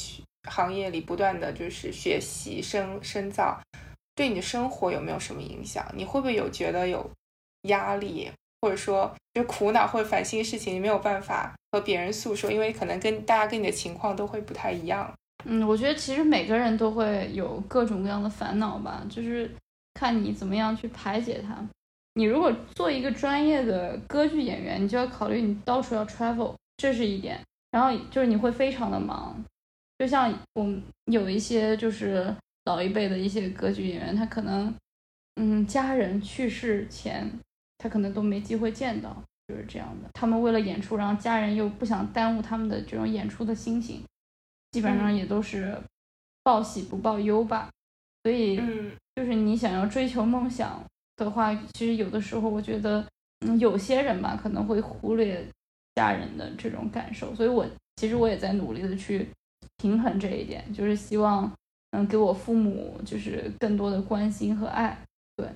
[0.49, 3.59] 行业里不断的就是学习深深造，
[4.15, 5.85] 对你的生活有没有什么影响？
[5.93, 7.11] 你会不会有觉得有
[7.63, 8.31] 压力？
[8.61, 15.13] 或者说，就苦恼或者烦心的事情，你没有办法和别人诉说，因为可能跟大家跟你的情况都会不太一样。
[15.45, 19.49] 嗯，我觉得其实每个人都会有各种各样的烦恼吧，就是
[19.93, 21.55] 看你怎么样去排解它。
[22.15, 27.39] 你如果做一个专业的歌剧演员，你就要考虑你到处要 travel，这是一点。
[27.71, 29.41] 然后就是你会非常的忙，
[29.99, 34.73] 就像我们有一些就是老一辈的一些歌剧演员，他可能
[35.35, 37.31] 嗯家人去世前。
[37.79, 39.15] 他可能都没机会见到，
[39.47, 40.09] 就是这样的。
[40.13, 44.03] 他们为了演出，然后家人又不想耽误他们的这种演出的心情，
[44.71, 45.75] 基本上也都是
[46.43, 47.69] 报喜不报忧吧。
[48.23, 48.57] 所以，
[49.15, 50.83] 就是你想要追求梦想
[51.15, 53.03] 的话，其实有的时候我觉得，
[53.47, 55.47] 嗯，有些人吧可能会忽略
[55.95, 57.33] 家人的这种感受。
[57.33, 57.65] 所以我
[57.95, 59.25] 其实我也在努力的去
[59.77, 61.49] 平衡这一点，就是希望
[61.91, 65.01] 能给我父母就是更多的关心和爱。
[65.37, 65.47] 对，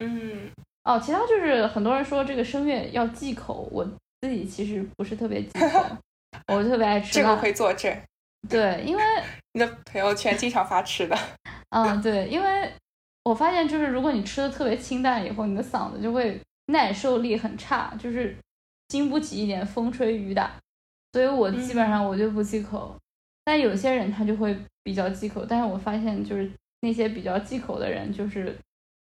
[0.00, 0.50] 嗯。
[0.84, 3.84] 哦，其他就是很多人说这个声乐要忌口，我
[4.22, 5.84] 自己其实不是特别忌口，
[6.48, 7.12] 我特别爱吃。
[7.12, 7.94] 这个可以作证。
[8.48, 9.02] 对，因为
[9.52, 11.18] 你的朋友圈经常发吃的。
[11.70, 12.72] 嗯，对，因为
[13.24, 18.34] 我发现就是如果你吃的特别清淡，以后你的嗓子就会耐受力很差，就是
[18.88, 20.50] 经不起一点风吹雨打，
[21.12, 22.96] 所以我基本上我就不忌口。
[23.44, 28.56] 但有些人他就会比较忌口，但是我发现就是那些比较忌口的人，就是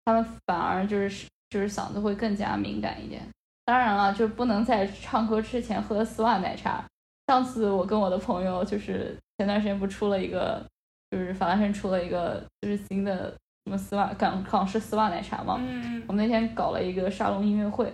[0.05, 1.25] 他们反而就是。
[1.49, 3.21] 就是嗓子会更加敏感一点，
[3.63, 6.83] 当然了，就不能在唱歌之前喝丝袜奶茶。
[7.27, 10.63] 上次我跟我的朋友，就是前段时间不出了一个，
[11.09, 13.29] 就是法拉盛出了一个就是新的
[13.65, 15.57] 什么丝袜港港式丝袜奶茶嘛。
[15.59, 17.85] 嗯我们那天搞了一个沙龙音乐会，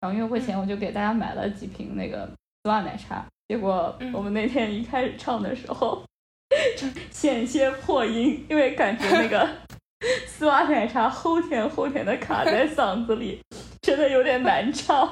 [0.00, 2.28] 然后音乐会前我就给大家买了几瓶那个
[2.62, 6.04] 丝袜奶茶，结果我们那天一开始唱的时候，
[7.10, 9.48] 险些破音，因为感觉那个。
[10.26, 13.40] 丝袜奶茶齁甜齁甜的卡在嗓子里，
[13.80, 15.08] 真的有点难唱。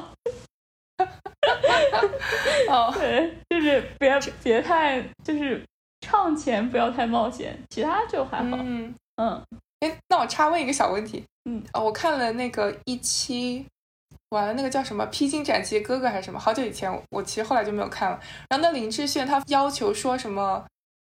[2.68, 5.62] 哦，对，就是别别太，就是
[6.00, 8.56] 唱前不要太冒险，其他就还好。
[8.60, 9.42] 嗯嗯。
[9.80, 11.24] 哎，那我插问一个小问题。
[11.44, 11.62] 嗯。
[11.72, 13.66] 哦，我看了那个一期，
[14.30, 16.38] 完了那个叫什么《披荆斩棘的哥哥》还是什么？
[16.38, 18.20] 好久以前，我其实后来就没有看了。
[18.48, 20.64] 然后那林志炫他要求说什么？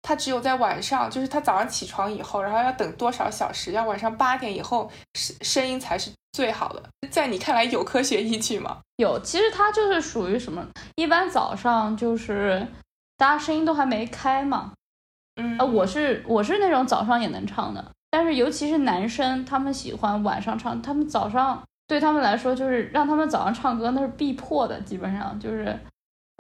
[0.03, 6.83] 他只有在晚上，就是他早上起床以后，然后要等多少小时，要晚上八点以后声声音才是最好的。
[7.09, 8.79] 在你看来有科学依据吗？
[8.97, 10.67] 有，其实它就是属于什么？
[10.95, 12.67] 一般早上就是
[13.17, 14.73] 大家声音都还没开嘛。
[15.37, 25.79] 嗯，啊，我是我是那种早上也能唱的，但是尤其是男生，他们喜欢晚上唱，他们早上对他们来说就是让他们早上唱歌那是必破的，基本上就是。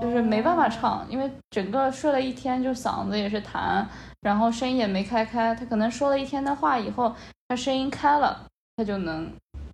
[0.01, 3.85] 就是没办法唱，因为整个睡了一天，就嗓子也是痰，
[4.21, 5.53] 然后声音也没开开。
[5.53, 7.15] 他可能说了一天的话以后，
[7.47, 9.31] 他声音开了，他就能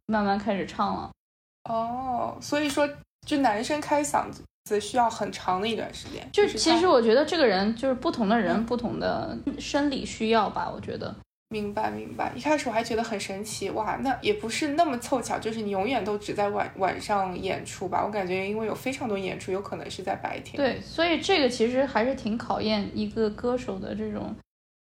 [0.08, 1.10] 慢慢开始唱了。
[1.70, 2.88] 哦，所以说，
[3.26, 4.26] 就男生开嗓
[4.66, 6.28] 子需要很长的一段时间。
[6.32, 11.16] 就其实我觉得这个人就是不同的人，不同的生理需要吧，我觉得。
[11.50, 18.06] 明白明白，一开始我还觉得很神奇哇，那也不是那么凑巧，就是你永远都只在晚晚上演出吧？
[18.06, 20.58] 我感觉因为有非常多演出，有可能是在白天。
[20.58, 24.36] 对，所以这个其实还是挺考验一个歌手的这种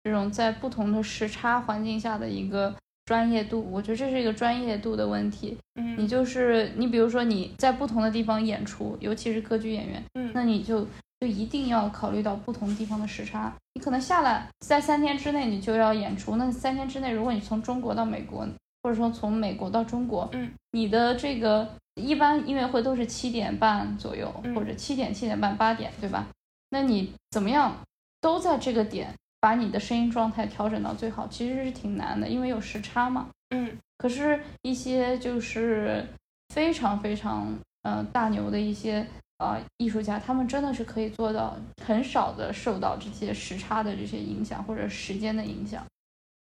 [0.03, 3.65] 这种在不同的时差环境下的一个专业度。
[3.71, 5.57] 我觉得这是一个专业度的问题。
[5.77, 10.85] 嗯，你就是你，比如说你在不同的地方演出，尤其是歌剧演员，嗯，那你就。
[11.21, 18.47] 就一定要考虑到不同地方的时差，你可能下来在三天之内你就要演出，那三天之内如果你从中国到美国，
[18.83, 26.29] 或者说从美国到中国，嗯，你的这个一般音乐会都是七点半左右，或者七点七点半八点，对吧？
[26.71, 27.77] 那你怎么样
[28.21, 33.29] 都在这个点把你的声音状态调整到最好，其实是挺难的，因为有时差嘛。
[33.51, 36.07] 嗯，可是，一些就是
[36.51, 37.53] 非常非常
[37.83, 39.05] 嗯大牛的一些。
[39.39, 45.85] 啊，艺术家他们真的是可以做到很少的受到这些时差的这些影响或者时间的影响。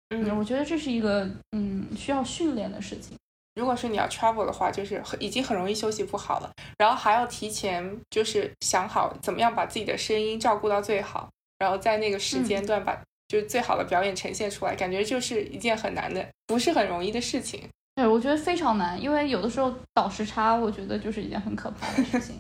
[0.09, 3.17] 嗯，我觉得这是一个嗯需要训练的事情。
[3.55, 17.67] 如果是你要 travel 的话，就是很已经很容易休息不好了，然后还要提前就是想好怎么样把自己的声音照顾到最好，然后在那个时间段把就是最好的表演呈现出来，感觉就是一件很难的，不是很容易的事情。
[17.95, 22.35] 对，我觉得非常难，因为有的时候倒时差，我觉得就是一件很可怕的事情。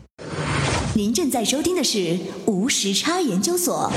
[0.95, 3.89] 您正在收听的是无时差研究所。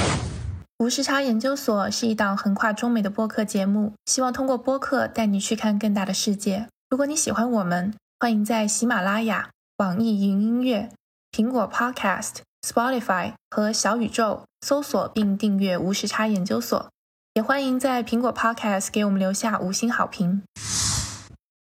[0.79, 6.69] 无时差研究所是一档横跨中美的播客节目，希望通过播客带你去看更大的世界。
[6.89, 10.91] 如果你喜欢我们，欢迎在喜马拉雅、网易云音乐、
[11.33, 12.35] 苹果 Podcast、
[12.65, 16.89] Spotify 和小宇宙搜索并订阅无时差研究所。
[17.35, 20.45] 也欢迎在苹果 Podcast 给我们留下五星好评。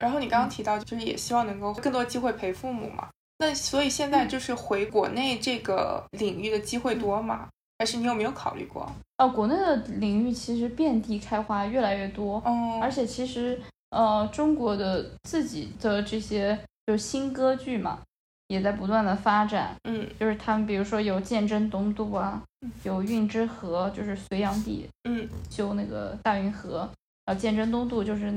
[0.02, 3.08] 然后你刚刚提到，就是也希望能够更多机会陪父母嘛。
[3.38, 7.48] 那所以现在就是回国内这个领域的机会多吗？
[7.78, 8.92] 还是你有没有考虑过？
[9.18, 12.42] 哦，国内的领域其实遍地开花，越来越多。
[12.46, 18.00] 嗯，而且其实呃，中国的自己的这些就新歌剧嘛，
[18.48, 19.76] 也在不断的发展。
[19.84, 22.42] 嗯，就是他们比如说有鉴真东渡啊，
[22.84, 26.88] 有运之河，就是隋炀帝嗯修那个大运河，
[27.26, 28.32] 然后鉴真东渡就是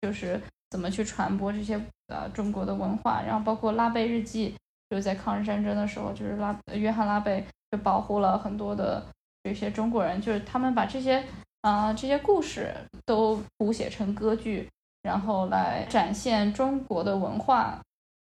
[0.00, 4.54] 就是怎么去传播这些呃中国的文化，然后包括拉贝日记，
[4.88, 7.44] 就是在抗日战争的时候，就是拉约翰拉贝。
[7.72, 9.00] 就保护了很多的
[9.44, 11.24] 这些中国人，就是他们把这些
[11.60, 12.74] 啊这些故事
[13.06, 14.68] 都谱写成歌剧，
[15.04, 17.80] 然后来展现中国的文化。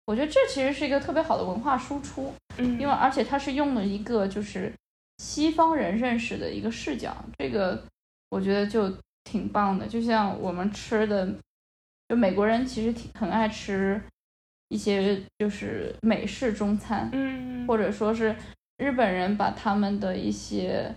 [0.05, 4.71] 我觉得这其实是一个特别好的文化输出，嗯，因为而且它是用了一个就是
[5.17, 7.83] 西方人认识的一个视角，这个
[8.29, 8.89] 我觉得就
[9.25, 9.85] 挺棒的。
[9.85, 11.27] 就像我们吃的，
[12.13, 13.99] 就美国人其实挺很爱吃
[14.69, 18.35] 一些就是美式中餐，嗯，或者说是。
[18.77, 20.93] 日本人把他们的一些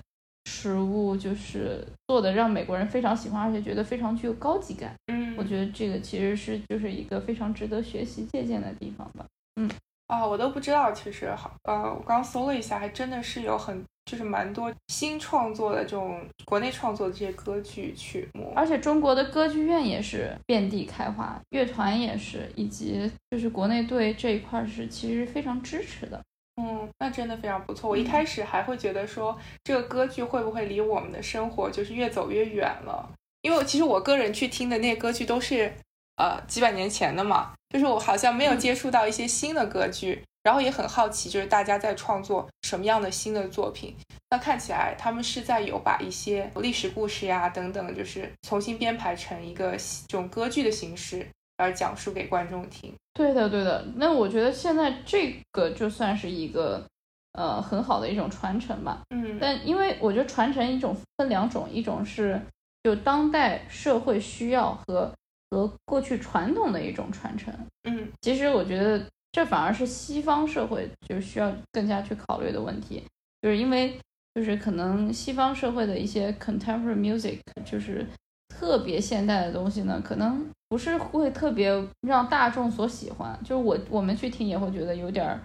[0.46, 4.94] 食物，就是做的让美国人非常喜欢，而且觉得非常具有高级感。
[5.08, 9.26] 嗯，我觉得这个其实是就是一个非常值得学习借鉴的地方吧。
[9.56, 9.70] 嗯，
[10.06, 26.22] 啊，我都不知道，其实好，呃，我刚搜了一下，还真的是有很就是蛮多新创作的这种国内创作的这些歌剧曲目，而且中国的歌剧院也是遍地开花，乐团也是，以及就是国内对这一块是其实非常支持的。
[26.62, 27.90] 嗯，那真的非常不错。
[27.90, 33.10] 我一开始还会觉得说，这个歌剧会不会离我们的生活就是越走越远了？
[33.42, 35.70] 因为其实我个人去听的那些歌剧都是，
[36.16, 43.92] 呃，几百年前的嘛，就是我好像没有接触到一些新的歌剧，然后也很好奇，就是大家在创作什么样的新的作品。
[44.30, 49.72] 那看起来他们是在有把一些历史故事呀等等，就是重新编排成一个
[50.06, 51.26] 这种歌剧的形式。
[51.58, 52.94] 而讲述给观众听。
[53.14, 53.82] 对的，对的。
[53.96, 56.84] 那我觉得现在这个就算是一个
[57.32, 59.00] 呃很好的一种传承吧。
[59.08, 59.38] 嗯。
[59.40, 62.38] 但因为我觉得传承一种分两种，一种是
[62.82, 65.10] 就当代社会需要和
[65.50, 67.50] 和过去传统的一种传承。
[67.84, 68.06] 嗯。
[68.20, 69.02] 其实我觉得
[69.36, 73.02] 这反而是西方社会就需要更加去考虑的问题，
[73.42, 74.00] 就是因为
[74.34, 78.06] 就是可能西方社会的一些 contemporary music 就是
[78.48, 80.42] 特别现代的东西呢，可能。
[80.68, 81.70] 不是会特别
[82.00, 85.40] 让大众所喜欢，就是我我们去听也会觉得有点儿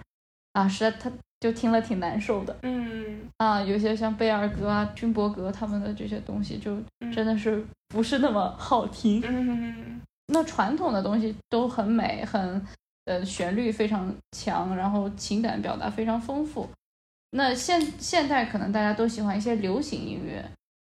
[0.53, 1.11] 啊，实在他
[1.41, 2.55] 就听了挺难受的。
[2.63, 6.75] 嗯啊，有些像贝尔格啊、君伯格他们的这些东西，就
[7.13, 9.21] 真的是不是那么好听。
[9.23, 12.65] 嗯，那传统的东西都很美，很
[13.11, 16.67] 呃旋律非常强，然后情感表达非常丰富。
[17.31, 20.43] 那现现代可能大家都喜欢一些流行音乐，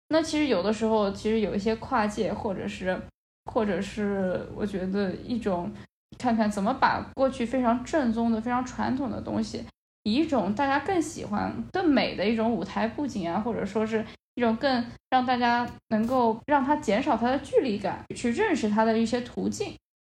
[0.09, 2.99] 那其实有的时候其实有一些跨界或者是。
[3.51, 5.69] 或者是我觉得一种，
[6.17, 9.61] 看看怎么把过去非常正宗的、非常传统的东西，
[10.03, 14.03] 以一种大家更喜欢、更美的一种舞台布景啊，或者说是
[14.36, 19.76] 一种更让大家能够让它减少它的距离感，去认识它的一些途径，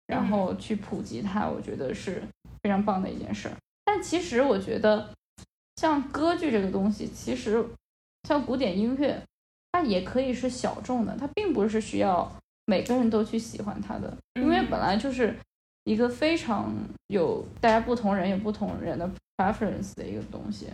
[0.07, 2.21] 然后去普及它，我觉得是
[2.61, 3.55] 非常棒的一件事儿。
[3.83, 5.09] 但其实我觉得，
[5.77, 7.63] 像歌剧这个东西，其实
[8.23, 9.21] 像古典音乐，
[9.71, 12.31] 它也可以是小众的，它并不是需要。
[12.67, 15.35] 每个人都去喜欢它的，因为本来就是
[15.83, 16.73] 一个非常
[17.09, 20.65] 有大家不同人有不同人的 preference 的一个东西。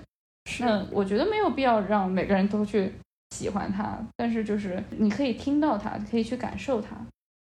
[0.62, 2.94] 那我觉得没有必要让每个人都去
[3.32, 6.96] 喜欢它，但是就是你可以听到它，可以去感受他。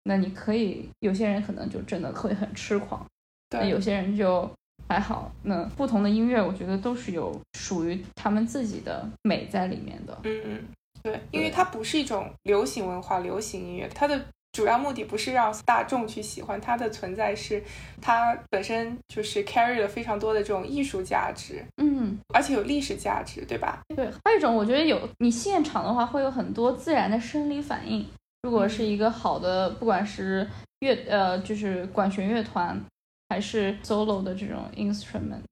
[0.09, 3.07] 那你可以有些人可能就真的会很痴狂，
[3.51, 4.51] 那有些人就
[4.89, 5.31] 还好。
[5.43, 10.19] 那不同的音乐，我觉得都是有属于他们自己的美在里面的。
[10.25, 10.65] 嗯嗯，
[11.03, 14.19] 对，因为它不是一种流行文化、流行音乐，它的。
[14.51, 17.63] 主要目的不是让大众去喜欢它的存在，是
[18.01, 23.81] 它本身就是 carry 了非常多的这种艺术价值，嗯，而且有历史价值，对吧？
[23.95, 28.05] 对，还有一种我觉得有，你现场的话会有很多自然的生理反应。
[28.43, 30.49] 如果是一个好的，不管是
[30.81, 32.81] 乐呃就是管弦乐团，
[33.29, 35.43] 还是 solo 的这种 instrument，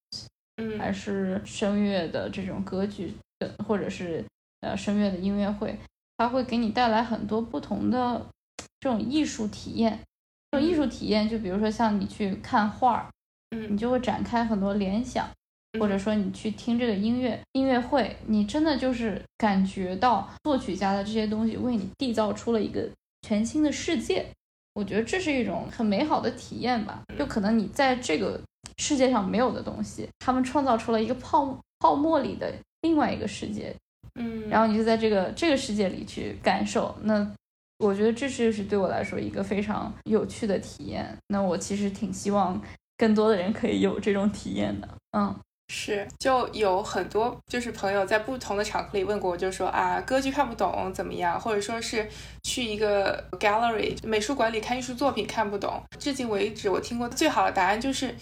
[0.56, 4.24] 嗯，还是声乐的这种歌剧的，或者是
[4.60, 5.78] 呃声乐的音乐会，
[6.16, 8.24] 它会给你带来很多不同的
[8.80, 9.98] 这种艺术体验。
[10.52, 13.10] 这种艺术体验，就比如说像你去看画儿，
[13.50, 13.72] 嗯。
[13.72, 15.28] 你就会展开很多联想，
[15.78, 22.88] 或者说你去听这个音乐音乐会，你真的就是感觉到作曲家的这些东西为你缔造出了一个
[23.22, 24.26] 全新的世界。
[24.74, 28.38] 我觉得这是一种很美好的体验吧，就可能你在这个
[28.76, 32.52] 世界上没有的东西，他们创造出了一个泡泡沫里的
[32.82, 33.74] 另外一个世界，
[34.16, 36.94] 嗯，然后你就在这个这个世界里去感受。
[37.02, 37.26] 那
[37.78, 41.16] 我觉得这是是对我来说一个非常有趣的体验。
[41.28, 42.60] 那我其实挺希望
[42.98, 44.88] 更多的人可以有这种体验的。
[45.16, 45.34] 嗯，
[45.68, 52.08] 是，就有很多就是朋友在不同的场合里问过我，就说啊，歌剧看不懂怎么样，或者说是
[52.42, 55.82] 去一个 gallery 美术馆里看艺术作品看不懂。
[55.98, 58.14] 至今为止，我听过最好的答案就是。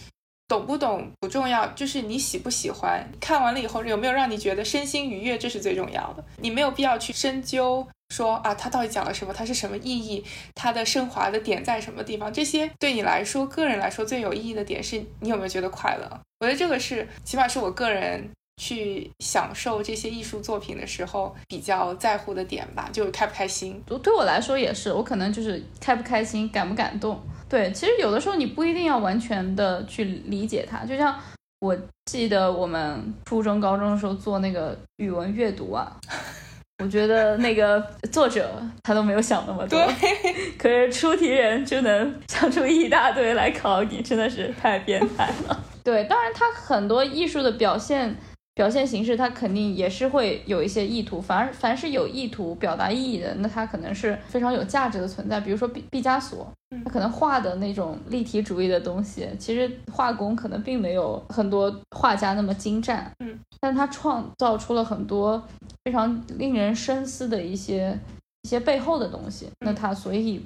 [0.54, 3.04] 懂不懂不重要，就是你喜不喜欢。
[3.20, 6.24] 看完了以后有没有让你觉得身心愉悦，这是最重要的。
[6.36, 10.24] 你没有必要去深究说啊，它到底讲了什么，它是什么意义，
[10.54, 12.32] 它的升华的点在什么地方。
[12.32, 16.20] 这些对你来说，个人来说最有意义的点是你有没有觉得快乐。
[16.38, 23.82] 我觉得这个是起码是我个人去享受这些艺术作品的时候比较在乎的点吧，就开不开心。
[24.00, 27.20] 对我来说也是，我可能就是开不开心，感不感动。
[27.54, 31.16] 对，其实有的时候你不一定要完全的去理解它，就像
[31.60, 31.76] 我
[32.06, 35.96] 记得我们初中、高中的时候做那个语文阅读啊，
[36.82, 37.80] 我觉得那个
[38.10, 39.78] 作者他都没有想那么多，
[40.58, 45.64] 可是出题人就能想出一大堆来考你，真的是太变态了。
[45.84, 48.16] 对，当然他很多艺术的表现。
[48.54, 51.20] 表现形式，它肯定也是会有一些意图。
[51.20, 55.40] 反而凡是有意图表达意义的，那它可能是非常有价值的存在。
[55.40, 56.46] 比如说毕毕加索，
[56.84, 65.42] 他可能画的那种立体主义的东西，其实画工可能并没有很多画家那么精湛，嗯，但他创造出了很多
[65.84, 67.98] 非常令人深思的一些
[68.42, 69.48] 一些背后的东西。
[69.64, 70.40] 那他所以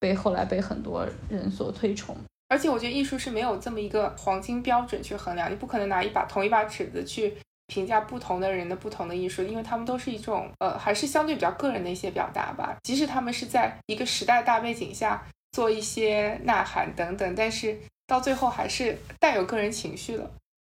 [0.00, 2.16] 被后来被很多人所推崇。
[2.52, 7.34] 而且我觉得艺术是没有这么一个黄金标准去衡量，你不可能拿一把同一把尺子去
[7.68, 12.76] 评价不同的人的不同的艺术，因为他们都是一种呃，还是相对比较个人的一些表达吧。
[12.82, 17.74] 即使他们是在一个时代大背景下做一些呐喊等等，但是
[18.06, 20.30] 到最后还是带有个人情绪的。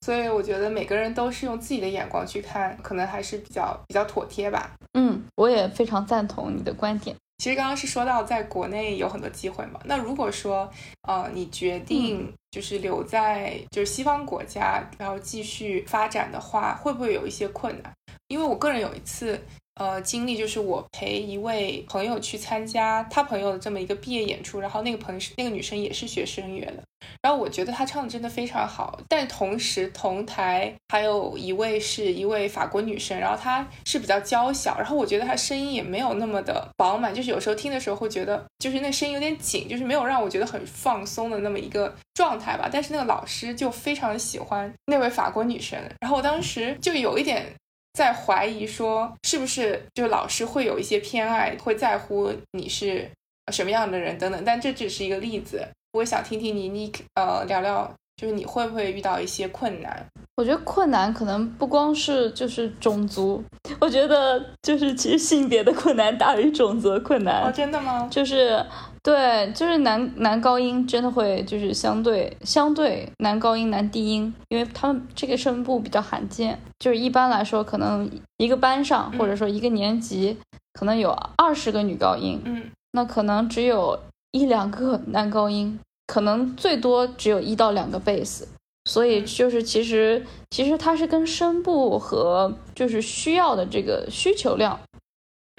[0.02, 4.72] 所以我觉得每个人都是用自己的眼光去看，可能还是比较比较妥帖吧。
[4.92, 7.16] 嗯，我也非常赞同你的观点。
[7.42, 10.70] 其实刚刚是说到在国内有很多机会嘛，那如果说，
[11.08, 17.92] 呃，你决定就是留在就是西方国家，然后继续发展的话，会不会有一些困难？
[18.28, 19.44] 因为我个人有一次。
[19.82, 26.84] 呃，经历就是我陪一位朋友去参加他朋友的这么一个毕业演出，然后那个朋友是那个女生也是学声乐的，
[27.20, 42.70] 然后我觉得她唱的真的非常好，但同时同台还有一位是一位法国女生，然后她是比较娇小，然后我觉得她声音也没有那么的饱满，就是有时候听的时候会觉得就是那声音有点紧，就是没有让我觉得很放松的那么一个状态吧。
[42.72, 47.52] 但是那个老师就非常喜欢那位法国女生，然后我当时就有一点。
[47.92, 53.10] 在怀疑说是不是就老师会有一些偏爱，会在乎你是
[53.52, 55.66] 什么样的人等等，但这只是一个例子。
[55.92, 60.04] 我想听听你，你呃聊聊，就是你会不会遇到一些困难？
[60.36, 63.44] 我觉得困难可能不光是就是种族，
[63.78, 67.42] 我觉得就是其实性别的困难大于种族的困难。
[67.42, 68.08] 哦，真的吗？
[68.10, 68.64] 就是。
[69.02, 76.56] 对，就是男男高音真的会就是相对相对男高音男低音，因为他们这个声部比较罕见。
[76.78, 80.36] 就是一般来说，可能一个班上或者说一个年级
[80.72, 83.98] 可能有二十个女高音，嗯，那可能只有
[84.30, 88.46] 一两个男高音，可能最多只有一到两个贝斯。
[88.84, 94.78] 所以就是其实其实它是跟声部和就是需要的这个需求量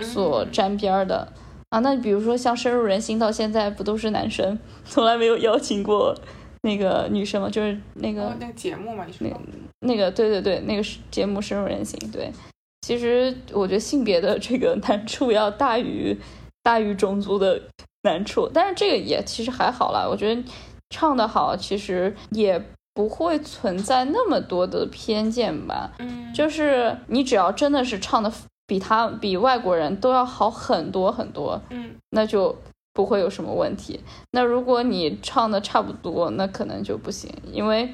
[0.01, 1.27] 所沾边的。
[1.73, 6.15] 啊，那比如说像深入人心，到现在不都是男生，从来没有邀请过
[6.61, 7.49] 那个女生吗？
[7.49, 11.99] 就是那个那个节目嘛，你说那那个对对对，那个节目深入人心。
[12.11, 12.31] 对，
[12.83, 16.15] 其实我觉得性别的这个难处要大于
[16.61, 17.59] 大于种族的
[18.03, 20.07] 难处，但是这个也其实还好啦。
[20.07, 20.43] 我觉得
[20.91, 22.63] 唱的好，其实也
[22.93, 25.91] 不会存在那么多的偏见吧。
[25.97, 28.31] 嗯，就是你只要真的是唱的。
[28.65, 32.55] 比他比外国人都要好很多很多，嗯，那就
[32.93, 33.99] 不会有什么问题。
[34.31, 37.93] 那如果你唱的差不多，那可能就不行，因为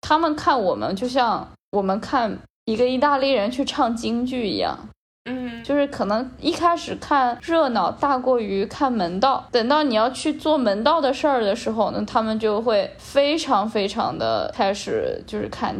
[0.00, 4.88] 他们看我们就像我们看一个意大利人去唱京剧一样，
[5.24, 15.74] 嗯，就是可能一开始看热闹大过于看门道，等到你要去做门道的事儿的时候呢，他们就会非常非常的开始就是看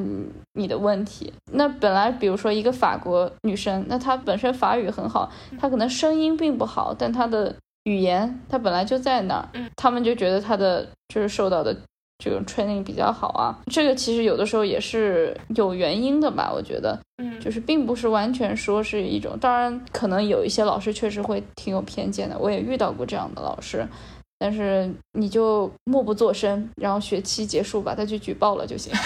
[0.55, 1.32] 你的问题。
[1.53, 7.53] 那本来比如说一个法国女生，那她本身法语很好，她可能声音并不好，但她的
[7.84, 11.76] 语言她本来就在那儿，他们就觉得她的就是受到的。
[12.23, 23.85] 这种 training 比较好啊，这个其实有的时候也是有原因的吧，我觉得，嗯，就是并不是完全说是一种，当然可能有一些老师确实会挺有偏见的，我也遇到过这样的老师，
[24.39, 28.93] 但是你就默不作声，然后学期结束把他去举报了就行。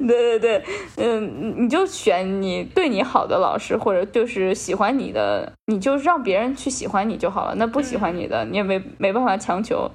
[0.00, 0.64] 对对对，
[0.96, 7.54] 嗯，你就选你对你好的老师，或者就是喜欢你的，你就让别人去喜欢你就好了。
[7.56, 9.90] 那不喜欢你的，你也没没办法强求。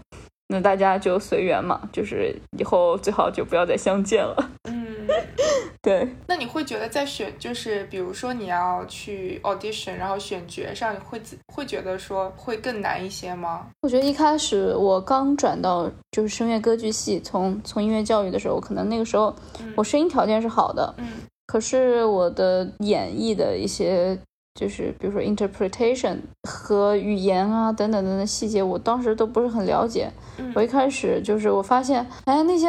[0.47, 4.51] 那大家就随缘嘛，就是以后最好就不要再相见了。
[4.69, 5.07] 嗯，
[5.81, 6.07] 对。
[6.27, 13.67] 那你会觉得在选，就是比如说你要去 audition，然后选角上，你会会觉得说会更难一些吗？
[13.81, 19.35] 我觉得一开始我刚转到就是声乐歌剧系，从从音乐教育的时候，可能那个时候
[19.75, 21.07] 我声音条件是好的，嗯，
[21.47, 24.15] 可是我的演绎的一些。
[24.55, 26.17] 就是比如说 interpretation
[26.49, 30.09] 和语言啊等等等等细节，我当时都不是很了解。
[30.55, 32.67] 我一开始就是我发现，哎，那些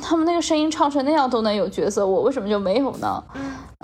[0.00, 3.22] 他们那个声音唱成那样都能有角色，我为什么就没有呢？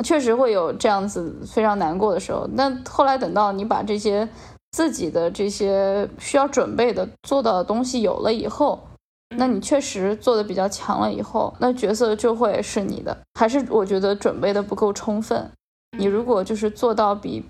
[0.05, 2.49] 确实会有这样子非常难过的时候。
[2.55, 4.29] 那后来等到你把这些
[4.73, 8.81] 自己的这些需要准备的做到的东西有了以后，
[9.37, 13.17] 那你确实做的比较强了以后，那角色就会是你的。
[13.39, 15.51] 还是我觉得准备的不够充分。
[15.99, 17.45] 你如果就是做到比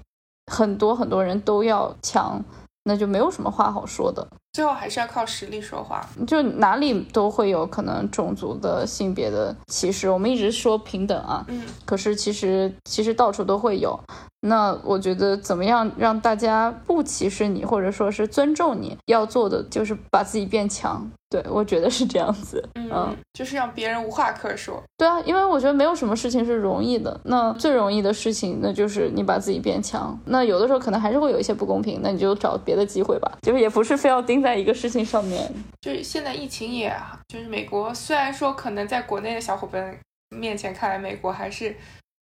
[0.52, 2.42] 很多很多人都要强，
[2.84, 4.28] 那就没有什么话好说的。
[4.54, 6.00] 最后还是要靠实力说话。
[6.26, 10.08] 就哪里都会有可能种族的、性别的歧视。
[10.08, 13.98] 我们一直说平等啊，嗯，可是其实其实到处都会有。
[14.46, 18.96] 那我觉得怎么样让大家不歧视你，或者说是尊重你？
[19.06, 21.10] 要做的就是把自己变强。
[21.30, 24.80] 对我觉得是这样子，嗯，就是让别人无话可说。
[24.96, 27.18] 对啊，因为我觉得没有什么事情是容易的。
[27.24, 30.16] 那最容易的事情，那就是你把自己变强。
[30.26, 33.32] 那有的时候可能还是会有一些不公平，那你就找别的机会吧。
[33.42, 35.50] 就是也不是非要盯在一个事情上面。
[35.80, 36.94] 就是现在疫情也，
[37.26, 41.74] 就是美国虽然说可能在国内的小伙伴面前看来，美国还是。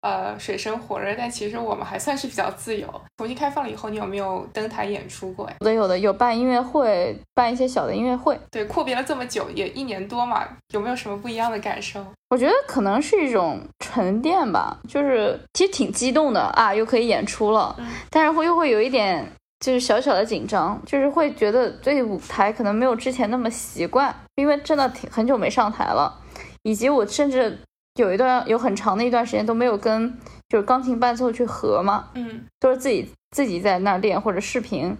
[0.04, 2.88] 呃，水深火热，但其实我们还算是比较自由。
[3.16, 5.54] 重新开放了以后，你有没有登台演出过呀？
[5.60, 8.36] 有的，有的，有办音乐会，办一些小的音乐会。
[8.50, 10.44] 对，阔别了这么久，也一年多嘛，
[10.74, 12.04] 有没有什么不一样的感受？
[12.30, 17.76] 我觉得可能是一种沉淀吧，就是其实挺激动的啊，又可以演出了，
[18.10, 19.24] 但是会又会有一点
[19.62, 26.20] 就是小小的紧张，就是会觉得对舞台可能没有之前那么习惯，因为真的挺很久没上台了，
[26.64, 27.58] 以及我甚至。
[27.96, 34.96] 有一段有很长的一段时间都没有跟就是钢琴伴奏去合嘛，嗯，都是自己自己在那练或者视频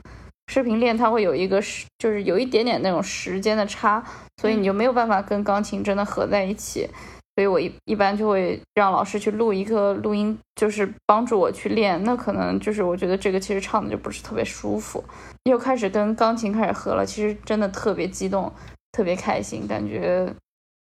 [0.48, 4.04] 视频练，它会有一个时就是有一点点那种时间的差，
[4.42, 6.86] 所以你就没有办法跟钢琴真的合在一起，
[7.35, 15.03] 所以我一一般就会让老师去录一个录音，就是帮助我去练，那可能就是我觉得这个其实唱的就不是特别舒服，
[15.45, 18.53] 又开始跟钢琴开始合了，其实真的特别激动，
[18.93, 20.33] 特别开心，感觉。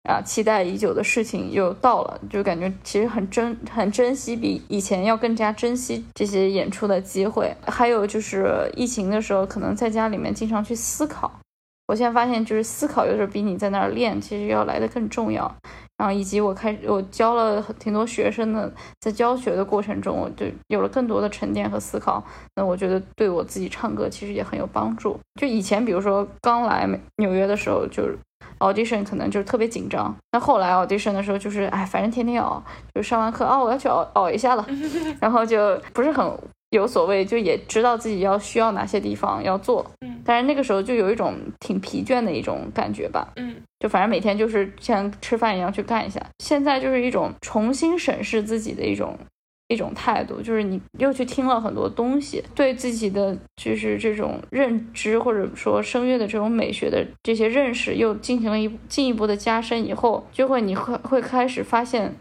[0.06, 7.56] 啊，期待已久的事情又到了，就感觉其实很珍很珍惜，比以前要更加珍惜这些演出的机会。
[7.62, 11.32] 还有就是疫情的时候，可能在家里面经常去思考。
[11.86, 15.52] 我现在发现，就是思考有时候比你在那儿练，其实要来的更重要。
[15.96, 22.22] 然后以及我开始我教了挺多学生的，在教学的过程中，我就有了更多的沉淀和思考。
[22.56, 25.18] 那我觉得对我自己唱歌其实也很有帮助。
[25.40, 28.18] 就以前比如说刚来纽约的时候，就是。
[28.60, 32.62] audition 可能就是特别紧张，那后来 audition 的时候就是，哎，反正天天熬，
[32.94, 34.64] 就上完课，哦，我要去熬熬一下了，
[35.20, 36.24] 然后就不是很
[36.74, 49.18] 有所谓，就也知道自己要需要哪些地方要做，嗯，但是那个时候就有一种挺疲倦的一种感觉吧，嗯，就反正每天就是像吃饭一样去干一下，现在就是一种重新审视自己的一种。
[49.68, 62.14] 一种态度，就是你又去听了很多东西，对自己的就是这种认知，或者说声乐的这种美学的这些认识，又进行了一进一步的加深以后，就会你会会开始发现，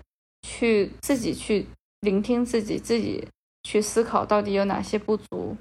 [0.48, 1.68] 去自己去
[2.00, 3.28] 聆听自己，自己
[3.64, 5.56] 去思考到底有哪些不足，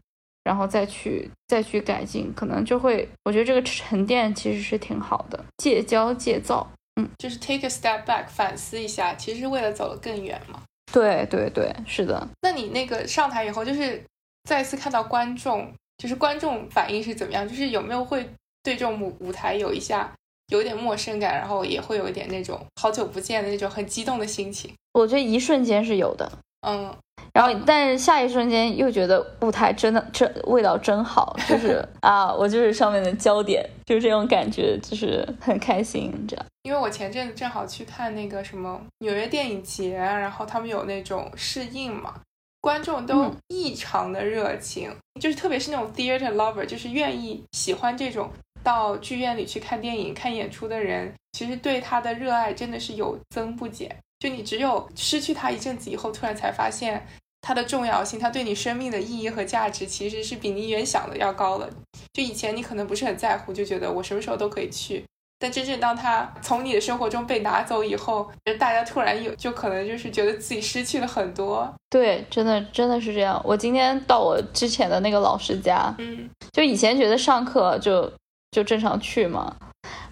[0.44, 10.62] 然后再去再去改进，可能就会，我觉得这个沉淀其实是挺好的，戒骄戒躁，嗯，就是 take a step back 反思一下，其实是为了走得更远嘛。
[10.92, 12.28] 对对对，是的。
[12.42, 14.04] 那你那个上台以后，就是
[14.44, 17.48] 再次看到观众，就是观众反应是怎么样？
[17.48, 18.28] 就是有没有会
[18.62, 20.12] 对这种舞舞台有一下
[20.48, 24.70] 有点陌生感，然后也会有一点那种好久不见的那种很激动的心情？
[24.92, 26.30] 我觉得一瞬间是有的，
[26.66, 26.94] 嗯，
[27.32, 36.46] 然后但是下一瞬间又觉得舞台真的这味道真好，就是 啊，我就是上面的焦点，就是这种感觉，就是很开心这样。
[36.62, 42.14] 因为我前阵子正好去看那个什么纽约电影节，然后他们有那种试映嘛，
[42.60, 48.30] 观众都嗯异常的热情，就是特别是那种 theater lover，就是愿意喜欢这种
[48.62, 53.96] 到剧院里去看电影、看演出的人，其实对他的热爱真的是有增不减。
[54.22, 57.04] 就你只有失去它一阵子以后，突然才发现
[57.40, 61.68] 它的重要性，它对你生命的意义和价值，其实是比你原想的要高了。
[62.12, 65.04] 就以前你可能不是很在乎，就觉得我什么时候都可以去，
[65.40, 71.68] 但真正当它从你的生活中被拿走以后，就大家突然有就可能就是觉得自己失去了很多。
[71.90, 73.42] 对，真的真的是这样。
[73.44, 78.08] 我今天到我之前的那个老师家，嗯就以前觉得上课就
[78.52, 79.56] 就正常去嘛，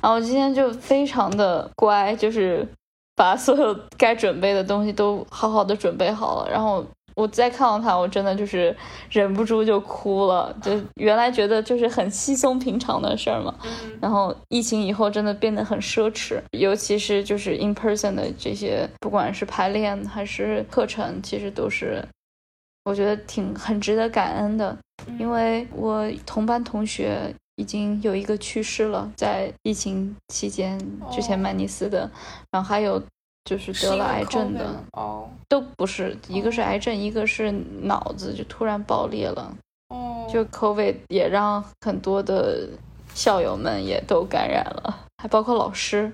[0.02, 2.66] 然后今天就非常的乖，就是
[3.20, 6.50] 把所有该准备的东西都好好的准备好了。
[6.50, 6.82] 然后
[7.14, 8.74] 我再看到他，我真的就是
[9.10, 10.56] 忍不住就哭了。
[10.62, 22.02] 就原来觉得就是很稀松平常的事儿嘛，嗯然后疫情以后真的变得很奢侈，尤其是就是 in person 的这些，不管是排练还是课程，其实都是
[22.84, 24.74] 我觉得挺很值得感恩的。
[25.18, 30.78] 因为我同班同学已经有一个去世了，在疫情期间，
[31.12, 32.10] 之前哦曼尼斯的，
[32.50, 33.02] 然后还有
[33.44, 35.28] 就是得了癌症的，哦。
[35.46, 37.52] 都不是，一个是癌症，一个是
[37.82, 39.54] 脑子就突然爆裂了。
[39.88, 42.66] 哦，就 COVID 也让很多的
[43.12, 46.10] 校友们也都感染了，还包括老师。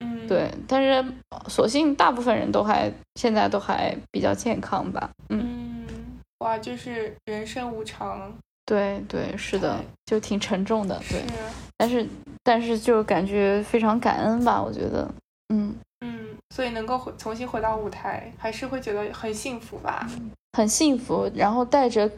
[0.00, 0.26] 嗯。
[0.26, 1.12] 对，但是
[1.48, 5.10] 所幸大部分人都还现在都还比较健康吧。
[5.28, 5.86] 嗯，嗯。
[6.38, 8.32] 哇，就是人生无常，
[8.70, 10.96] 对对，是的，就挺沉重的。
[11.08, 11.26] 对是，
[11.76, 12.06] 但是
[12.44, 15.12] 但是就感觉非常感恩吧，我觉得。
[15.52, 15.74] 嗯，
[16.06, 20.08] 嗯，所以能够回重新回到舞台，还是会觉得很幸福吧。
[20.56, 22.08] 很幸福，然后带着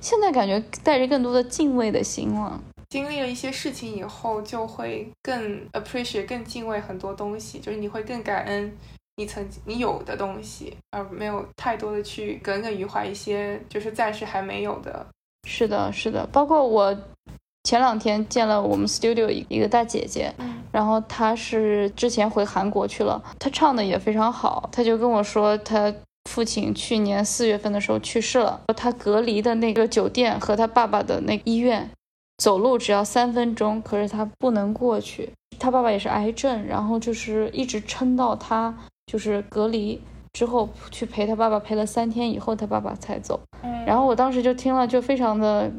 [0.00, 2.58] 现在感觉带着更多的敬畏的心了。
[2.88, 8.74] 经历了一些事情以后，就会更 appreciate、更敬畏很多东西，就是你会更感恩
[9.16, 15.06] 你曾经你有的东西，而没有太多的去耿耿于怀一些就是暂时还没有的。
[15.46, 16.96] 是的，是的，包括我
[17.64, 25.92] 前两天见了我们 studio 一一个大姐姐，嗯然后她是之前回韩国去了，她唱的也非常好，她就跟我说她。
[26.28, 31.90] 父亲去年四月份的时候去世了，她隔离的那个酒店和她爸爸的那个医院，
[32.36, 35.30] 走路只要三分钟，可是她不能过去。
[35.58, 38.72] 她爸爸也是癌症，然后就是一直撑到她
[39.06, 40.00] 就是隔离
[40.32, 43.40] 之后去陪他爸爸，陪了三天以后，他爸爸才走。
[43.62, 45.70] 嗯，然后我当时就听了，就非常的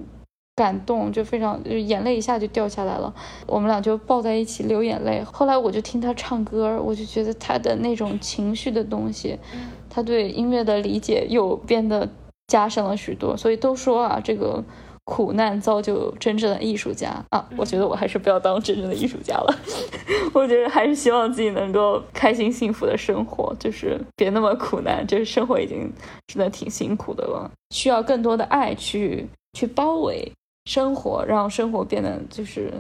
[0.56, 3.14] 感动，就非常就眼泪一下就掉下来了。
[3.48, 5.24] 我们俩就抱在一起流眼泪。
[5.24, 12.08] 后来我就听他唱歌，我就觉得他的那种情绪的东西，嗯他对音乐的理解又变得
[12.48, 13.36] 加深了许多。
[13.36, 14.64] 所以都说啊，这个
[15.06, 17.48] 苦难造就真正的艺术家啊。
[17.58, 19.60] 我觉得我还是不要当真正的艺术家了。
[20.34, 25.92] 我觉得还是希望自己能够开心幸福的生活，就是别那么苦难，就是生活已经
[26.28, 30.32] 真的挺辛苦的了，需要更多的爱去去包围
[30.66, 32.72] 生活，让生活变得就是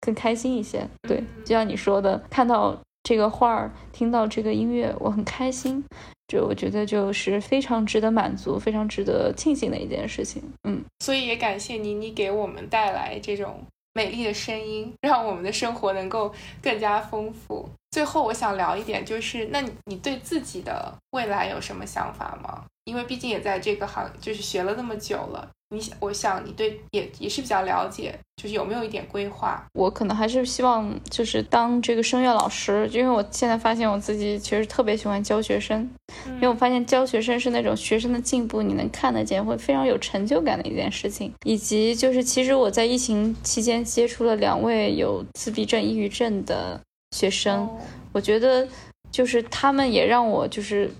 [0.00, 0.86] 更开心一些。
[1.02, 5.84] 对，就像你说的，看到这个画儿，听到这个音乐，我很开心。
[6.30, 10.40] 就我觉得就是非常值得满足、非常值得庆幸的一件事情。
[10.62, 13.60] 嗯，所以也感谢妮妮给我们带来这种
[13.94, 17.68] 美丽的声音，让我们的生活能够更加丰富。
[17.90, 22.64] 最后，我想聊一点，就是那你对自己的未来有什么想法吗？
[22.90, 29.64] 因为毕竟也在这个行，就是学了那么久了，你想，我想你对也也是比较了解，就是有没有一点规划？
[29.74, 35.88] 我可能还是希望就是当这个声乐老师，因为我现在发现我自己其实特别喜欢教学生，
[36.26, 41.32] 因为我发现教学生是那种学生的进步你能看得见，会非常有成就感的一件事情。
[41.44, 46.80] 以及就是其实我在疫情期间接触了两位有自闭症、抑郁症的
[47.12, 47.78] 学生，哦
[48.12, 48.66] 我觉得
[49.12, 50.90] 就是他们也让我就是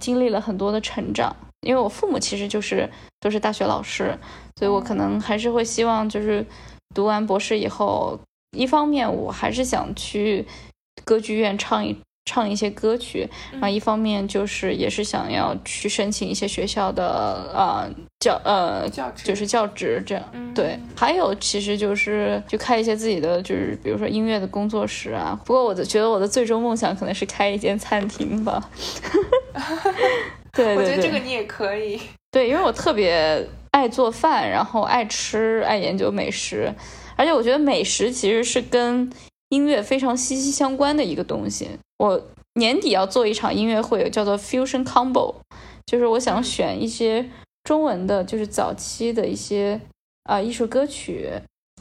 [0.00, 2.88] 经历了很多的成长，因为我父母其实就是
[3.20, 4.16] 都是大学老师，
[4.56, 6.44] 所以我可能还是会希望就是
[6.94, 8.18] 读完博士以后，
[8.56, 10.46] 一方面我还是想去
[11.04, 20.24] 歌剧院唱一唱一些歌曲，然后一方面就是也是想要去申请一些学校的呃教呃教职就是教职这样。
[20.32, 25.38] 嗯对，还有其实就是就开一些自己的，就是比如说音乐的工作室啊。
[25.44, 28.70] 不过我的觉得我的最终梦想可能是开一间餐厅吧。
[30.52, 31.98] 对对对，我觉得这个你也可以。
[32.30, 36.72] 对，因为我特别爱做饭，然后爱吃，爱研究美食，
[37.16, 39.10] 而且我觉得美食其实是跟
[39.52, 41.68] 音乐非常息息相关的一个东西。
[41.98, 42.20] 我
[42.54, 45.34] 年底要做一场音乐会，叫做 Fusion Combo，
[45.84, 47.28] 就是我想选一些
[47.62, 49.78] 中文的，就是早期的一些
[50.24, 51.28] 啊艺术歌曲，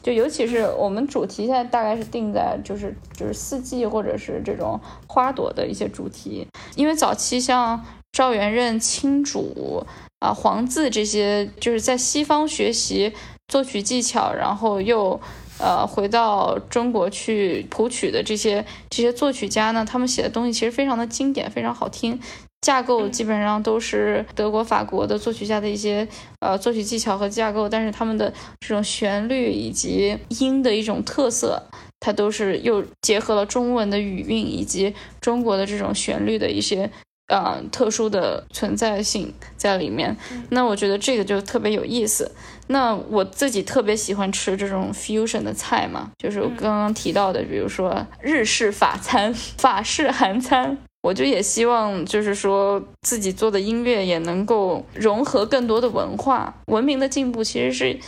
[0.03, 6.45] 就尤其是我们主题现在大概是定在就是就是四季或者是这种花朵的一些主题，
[6.75, 9.85] 因为早期像赵元任、青主
[10.19, 13.13] 啊、黄自这些，就是在西方学习
[13.47, 15.17] 作曲技巧，然后又。
[15.61, 22.19] 呃，回到中国去谱曲的这些这些作曲家呢，他们写的东西其实非常的经典，非常好听，
[22.61, 26.07] 架构基本上都是德国、法国的作曲家的一些
[26.39, 31.61] 呃作曲技巧和架构，但是他们的这种旋律以及音的一种特色，
[31.99, 36.89] 它都是又结合了中文的语韵以及中国的这种旋律的一些。
[37.27, 40.17] 呃，特殊的存在性在里面，
[40.49, 42.29] 那我觉得这个就特别有意思。
[42.71, 57.99] 那我自己特别喜欢吃这种 fusion 的菜嘛，就是我刚刚提到的，比如说日式法餐、 法式韩餐，我就也希望就是说自己做的音乐也能够融合更多的文化，文明的进步其实是。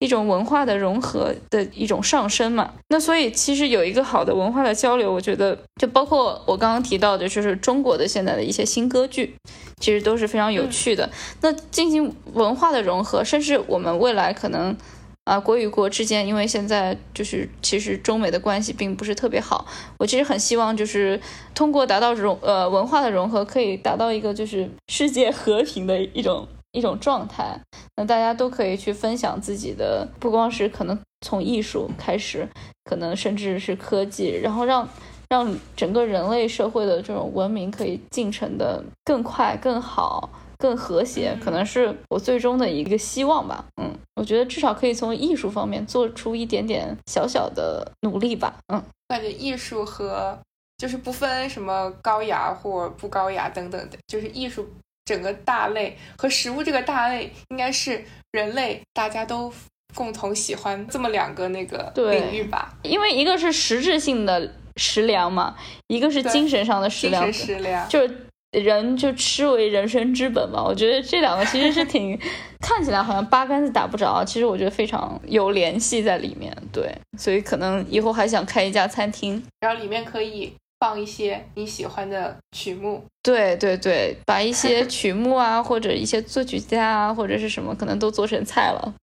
[0.00, 9.34] 一种文化的融合的一种上升嘛，那所以其实有一个好的文化的交流，我觉得就包括我刚刚提到的，就是中国的现在的一些新歌剧，
[9.80, 11.10] 其实都是非常有趣的。
[11.40, 14.76] 那进行文化的融合，甚至我们未来可能
[15.24, 19.66] 啊国与国之间，因为现在就是其实中美的关系并不是特别好，
[19.98, 21.20] 我其实很希望就是
[21.56, 26.46] 通过达到融呃文化的融合，可以达到一个就是世界和平的一种。
[26.78, 27.60] 一种状态，
[27.96, 32.48] 那大家都可以去分享自己的，不光是可能从艺术开始，
[32.84, 34.88] 可能甚至是科技，然后让
[35.28, 43.64] 让整个人类社会的这种文明可以进程的更快、更好、更和谐，可能是我最终的一个希望吧。
[43.82, 48.54] 嗯，我觉得至少可以从艺术方面做出一点点小小的努力吧。
[48.72, 50.38] 嗯，感觉艺术和
[50.78, 54.66] 就是不分什么高雅或不高雅等等的，就是艺术。
[55.08, 59.50] 整个大类和食物这个大类，应该是人类大家都
[59.94, 62.76] 共同喜欢这么两个那个领域吧？
[62.82, 65.56] 因为一个是实质性的食粮嘛，
[65.86, 67.32] 一个是精神上的食粮。
[67.32, 70.62] 食粮就是人就吃为人生之本嘛。
[70.62, 72.18] 我觉得这两个其实是挺
[72.60, 76.54] 看起来好像八竿子打不着，其实我觉得非常有联系在里面。
[76.70, 80.52] 对，所以可能以后还想开一家餐厅，然后里面可以。
[80.80, 88.94] 放一些你喜欢的曲目，对对对，把一些 曲目啊，或者一些作曲家啊，或者是什么，可能都做成菜了。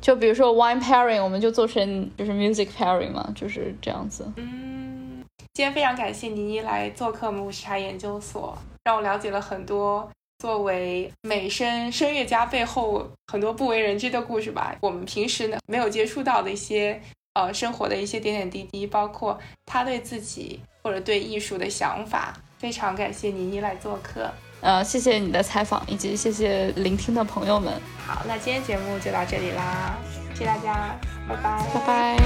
[0.00, 4.24] 就比如说 wine pairing，我们就做成就是 music pairing 嘛，就是这样子。
[4.36, 5.22] 嗯，
[5.52, 10.08] 今天非常感谢倪妮来做客木茶研究所，让我了解了很多
[10.38, 14.74] 作为美声声乐家背后很多不为人知的故事吧。
[14.80, 16.98] 我们平时呢没有接触到的一些
[17.34, 20.60] 呃生活的一些点点滴滴，包括他对自己。
[20.82, 24.30] 或者对艺术的想法，非常感谢倪妮来做客。
[24.60, 27.72] 呃，谢谢你的采访，以及谢谢聆听的朋友们。
[28.04, 29.96] 好，那今天节目就到这里啦，
[30.34, 30.98] 谢谢大家，
[31.28, 32.16] 拜拜，拜拜。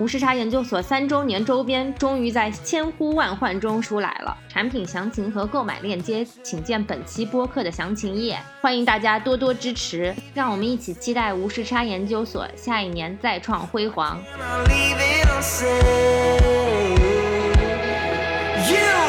[0.00, 14.20] 吴时差研究所三周年周边终于在千呼万唤中出来了，产品详情和购买链接请见本期播客的详情页，欢迎大家多多支持，让我们一起期待吴时差研究所下一年再创辉煌。
[18.66, 19.03] you